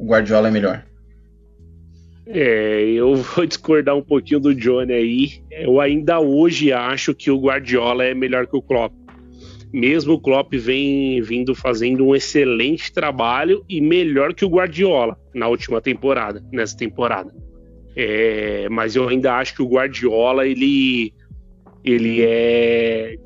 [0.05, 0.85] o Guardiola é melhor?
[2.27, 5.29] É, eu vou discordar um pouquinho do Johnny aí.
[5.51, 8.93] Eu ainda hoje acho que o Guardiola é melhor que o Klopp
[9.75, 15.49] mesmo o Klopp vem vindo fazendo um excelente trabalho e melhor que o Guardiola na
[15.49, 17.35] última temporada, nessa temporada.
[17.97, 21.13] É, mas eu ainda acho que o Guardiola ele
[21.85, 23.17] ele é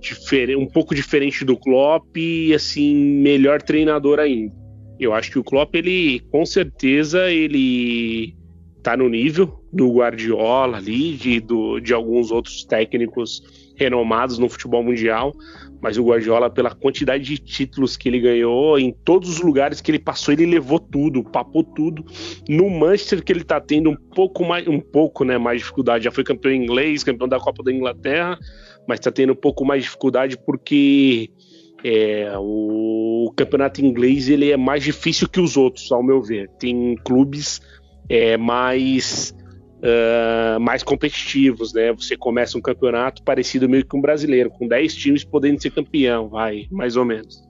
[0.56, 4.54] um pouco diferente do Klopp e assim melhor treinador ainda.
[4.98, 8.36] Eu acho que o Klopp ele com certeza ele
[8.82, 13.42] tá no nível do Guardiola ali, de, do, de alguns outros técnicos
[13.76, 15.32] renomados no futebol mundial,
[15.80, 19.90] mas o Guardiola, pela quantidade de títulos que ele ganhou, em todos os lugares que
[19.90, 22.04] ele passou, ele levou tudo, papou tudo.
[22.48, 26.04] No Manchester, que ele tá tendo um pouco mais, um pouco, né, mais dificuldade.
[26.04, 28.36] Já foi campeão inglês, campeão da Copa da Inglaterra,
[28.88, 31.30] mas tá tendo um pouco mais dificuldade porque
[31.84, 36.48] é, o campeonato inglês ele é mais difícil que os outros, ao meu ver.
[36.58, 37.60] Tem clubes
[38.08, 39.34] é, mais
[39.78, 41.92] uh, mais competitivos, né?
[41.92, 46.28] Você começa um campeonato parecido meio que um brasileiro, com 10 times podendo ser campeão,
[46.28, 47.42] vai, mais ou menos.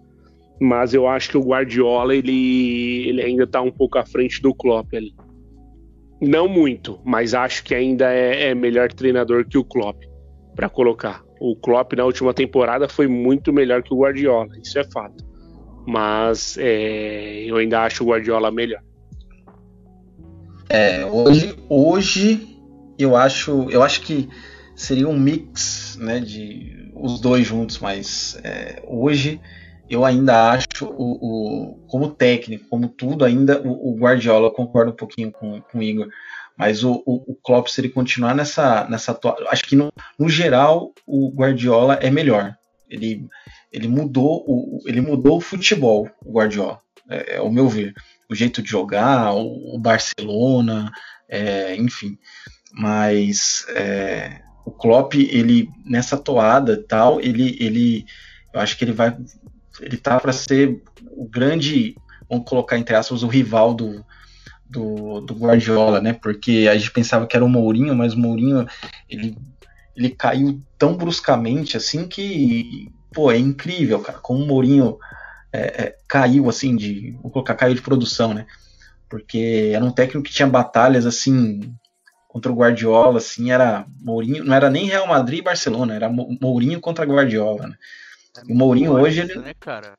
[0.60, 4.54] Mas eu acho que o Guardiola ele, ele ainda está um pouco à frente do
[4.54, 5.14] Klopp ali.
[6.20, 10.02] Não muito, mas acho que ainda é, é melhor treinador que o Klopp
[10.56, 11.22] para colocar.
[11.40, 15.24] O Klopp na última temporada foi muito melhor que o Guardiola, isso é fato.
[15.86, 18.82] Mas é, eu ainda acho o Guardiola melhor.
[20.68, 22.58] É, hoje, hoje
[22.98, 24.28] eu acho, eu acho que
[24.76, 29.40] seria um mix, né, de os dois juntos, mas é, hoje
[29.88, 34.90] eu ainda acho o, o, como técnico, como tudo, ainda o, o Guardiola, eu concordo
[34.90, 36.08] um pouquinho com, com o Igor,
[36.58, 40.92] mas o, o, o Klopp, se ele continuar nessa, nessa acho que no, no geral
[41.06, 42.56] o Guardiola é melhor.
[42.90, 43.26] Ele,
[43.72, 47.94] ele mudou o, ele mudou o futebol, o Guardiola, é, é o meu ver
[48.28, 50.90] o jeito de jogar, o, o Barcelona,
[51.28, 52.18] é, enfim.
[52.72, 58.04] Mas é, o Klopp, ele nessa toada tal, ele, ele,
[58.52, 59.16] eu acho que ele vai,
[59.80, 60.82] ele tá para ser
[61.12, 61.96] o grande,
[62.28, 64.04] vamos colocar entre aspas, o rival do,
[64.68, 66.12] do, do, Guardiola, né?
[66.12, 68.66] Porque a gente pensava que era o Mourinho, mas o Mourinho
[69.08, 69.36] ele,
[69.96, 74.18] ele caiu tão bruscamente assim que, pô, é incrível, cara.
[74.18, 74.98] Como o Mourinho
[75.52, 77.12] é, é, caiu assim de.
[77.22, 78.46] Vou colocar, caiu de produção, né?
[79.08, 81.74] Porque era um técnico que tinha batalhas assim
[82.28, 86.78] contra o Guardiola, assim, era Mourinho, não era nem Real Madrid e Barcelona, era Mourinho
[86.78, 87.76] contra Guardiola, né?
[88.36, 89.34] É o Mourinho hoje ele.
[89.36, 89.94] Né, cara?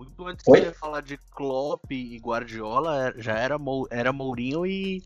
[0.00, 0.62] Muito antes Oi?
[0.62, 3.58] de falar de Klopp e Guardiola, já era,
[3.90, 5.02] era Mourinho e,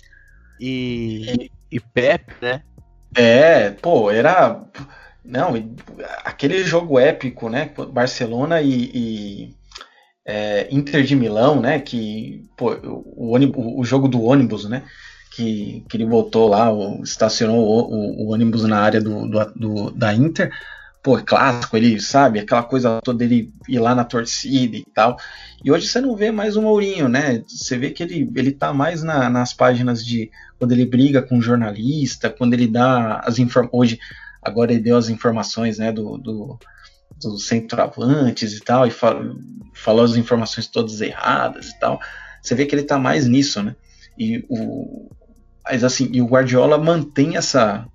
[0.61, 2.63] e, e Pep, né?
[3.17, 4.65] É, pô, era
[5.25, 5.53] não,
[6.25, 7.73] aquele jogo épico, né?
[7.93, 9.57] Barcelona e, e
[10.25, 11.81] é, Inter de Milão, né?
[11.81, 14.85] Que pô, o, ônibus, o jogo do ônibus, né?
[15.33, 19.45] Que, que ele botou lá, o, estacionou o, o, o, ônibus na área do, do,
[19.57, 20.53] do, da Inter.
[21.05, 25.19] Pô, é clássico, ele sabe, aquela coisa toda ele ir lá na torcida e tal.
[25.63, 27.45] E hoje você não vê mais o Mourinho, né?
[27.47, 31.43] Você vê que ele, ele tá mais na, nas páginas de quando ele briga com
[31.43, 33.79] jornalista, quando ele dá as informações.
[33.79, 34.01] Hoje
[34.41, 36.59] agora ele deu as informações né, do, do,
[37.21, 39.21] do centroavantes e tal, e fal,
[39.75, 42.01] falou as informações todas erradas e tal.
[42.41, 43.77] Você vê que ele está mais nisso, né?
[44.19, 45.11] E o,
[45.63, 47.87] mas assim, e o Guardiola mantém essa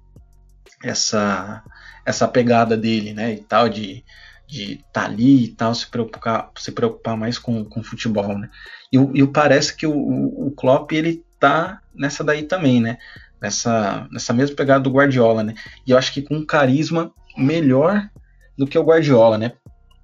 [0.84, 1.64] essa
[2.10, 4.04] essa pegada dele, né, e tal de
[4.48, 8.50] de estar tá ali e tal, se preocupar se preocupar mais com, com futebol, né?
[8.92, 12.98] E, e parece que o, o Klopp ele tá nessa daí também, né?
[13.42, 15.54] nessa, nessa mesma pegada do Guardiola, né?
[15.86, 18.10] E eu acho que com um carisma melhor
[18.58, 19.54] do que o Guardiola, né?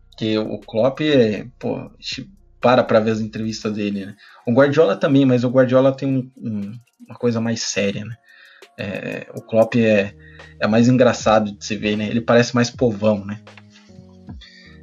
[0.10, 1.92] Porque o Klopp é, pô,
[2.62, 4.16] para para ver as entrevistas dele, né?
[4.48, 6.72] O Guardiola também, mas o Guardiola tem um, um,
[7.08, 8.16] uma coisa mais séria, né?
[8.78, 10.14] É, o Klopp é,
[10.60, 12.08] é mais engraçado de se ver, né?
[12.08, 13.42] Ele parece mais povão, né?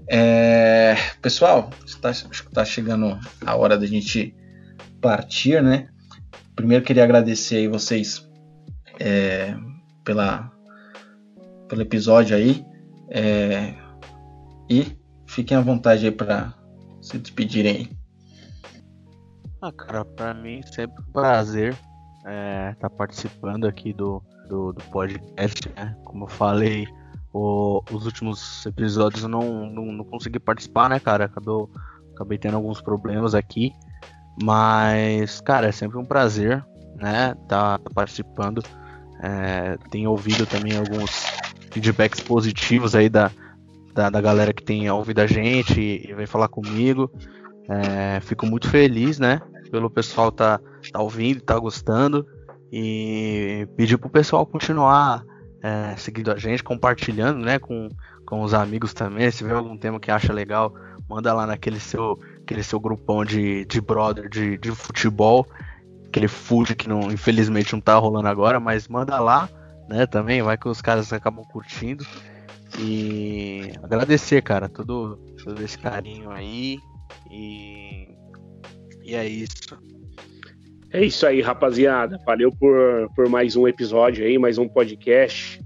[0.09, 4.34] É, pessoal, está, acho que está chegando a hora da gente
[5.01, 5.88] partir, né?
[6.55, 8.28] Primeiro queria agradecer aí vocês
[9.01, 9.55] é,
[10.05, 10.51] pela,
[11.68, 12.64] pelo episódio aí.
[13.09, 13.74] É,
[14.68, 16.55] e fiquem à vontade aí para
[17.01, 17.90] se despedirem aí.
[19.61, 21.76] Ah, cara, pra mim sempre um prazer
[22.24, 25.68] é, tá participando aqui do, do, do podcast.
[25.76, 25.96] Né?
[26.04, 26.86] Como eu falei,
[27.32, 31.24] o, os últimos episódios eu não, não, não, consegui participar, né, cara?
[31.24, 31.70] Acabou,
[32.14, 33.72] acabei tendo alguns problemas aqui.
[34.42, 36.64] Mas, cara, é sempre um prazer,
[36.96, 38.62] né, tá participando.
[39.22, 41.26] É, tenho ouvido também alguns
[41.70, 43.30] feedbacks positivos aí da,
[43.94, 47.11] da, da, galera que tem ouvido a gente e, e vem falar comigo.
[47.68, 49.40] É, fico muito feliz, né?
[49.70, 50.61] Pelo pessoal tá,
[50.91, 52.26] tá ouvindo, tá gostando.
[52.72, 55.25] E pedir pro pessoal continuar
[55.63, 57.59] é, seguindo a gente, compartilhando, né?
[57.59, 57.88] Com,
[58.26, 59.30] com os amigos também.
[59.30, 60.72] Se vê algum tema que acha legal,
[61.09, 65.46] manda lá naquele seu, aquele seu grupão de, de brother de, de futebol
[66.13, 69.49] aquele fude que não, infelizmente não tá rolando agora, mas manda lá,
[69.88, 72.07] né, também, vai que os caras acabam curtindo.
[72.79, 76.79] E agradecer, cara, todo, todo esse carinho aí.
[77.30, 78.09] E,
[79.03, 79.79] e é isso.
[80.92, 82.20] É isso aí, rapaziada.
[82.26, 85.58] Valeu por, por mais um episódio aí, mais um podcast.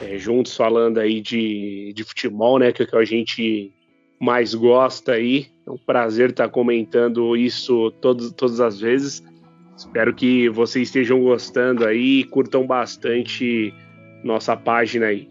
[0.00, 2.72] É, juntos falando aí de, de futebol, né?
[2.72, 3.72] Que, é que a gente
[4.20, 5.46] mais gosta aí.
[5.64, 9.22] É um prazer estar comentando isso todos, todas as vezes.
[9.76, 13.72] Espero que vocês estejam gostando aí, curtam bastante
[14.24, 15.28] nossa página aí.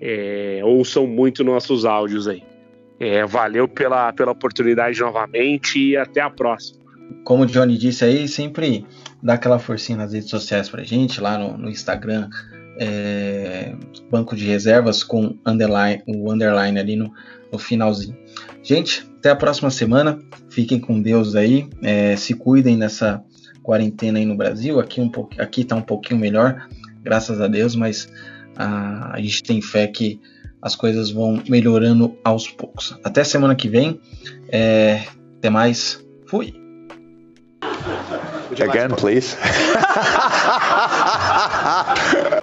[0.00, 2.44] É, ouçam muito nossos áudios aí.
[3.00, 6.78] É, valeu pela, pela oportunidade novamente e até a próxima.
[7.24, 8.86] Como o Johnny disse aí, sempre
[9.22, 12.28] dá aquela forcinha nas redes sociais pra gente, lá no, no Instagram,
[12.78, 13.74] é,
[14.10, 17.12] banco de reservas com underline, o underline ali no,
[17.52, 18.16] no finalzinho.
[18.62, 20.18] Gente, até a próxima semana.
[20.48, 21.68] Fiquem com Deus aí.
[21.82, 23.22] É, se cuidem nessa
[23.62, 24.80] quarentena aí no Brasil.
[24.80, 26.68] Aqui, um pouco, aqui tá um pouquinho melhor,
[27.02, 28.08] graças a Deus, mas
[28.56, 30.20] a, a gente tem fé que
[30.60, 32.98] as coisas vão melhorando aos poucos.
[33.04, 34.00] Até semana que vem.
[34.48, 35.04] É,
[35.38, 36.04] até mais.
[36.26, 36.57] Fui.
[38.60, 39.34] Again, please.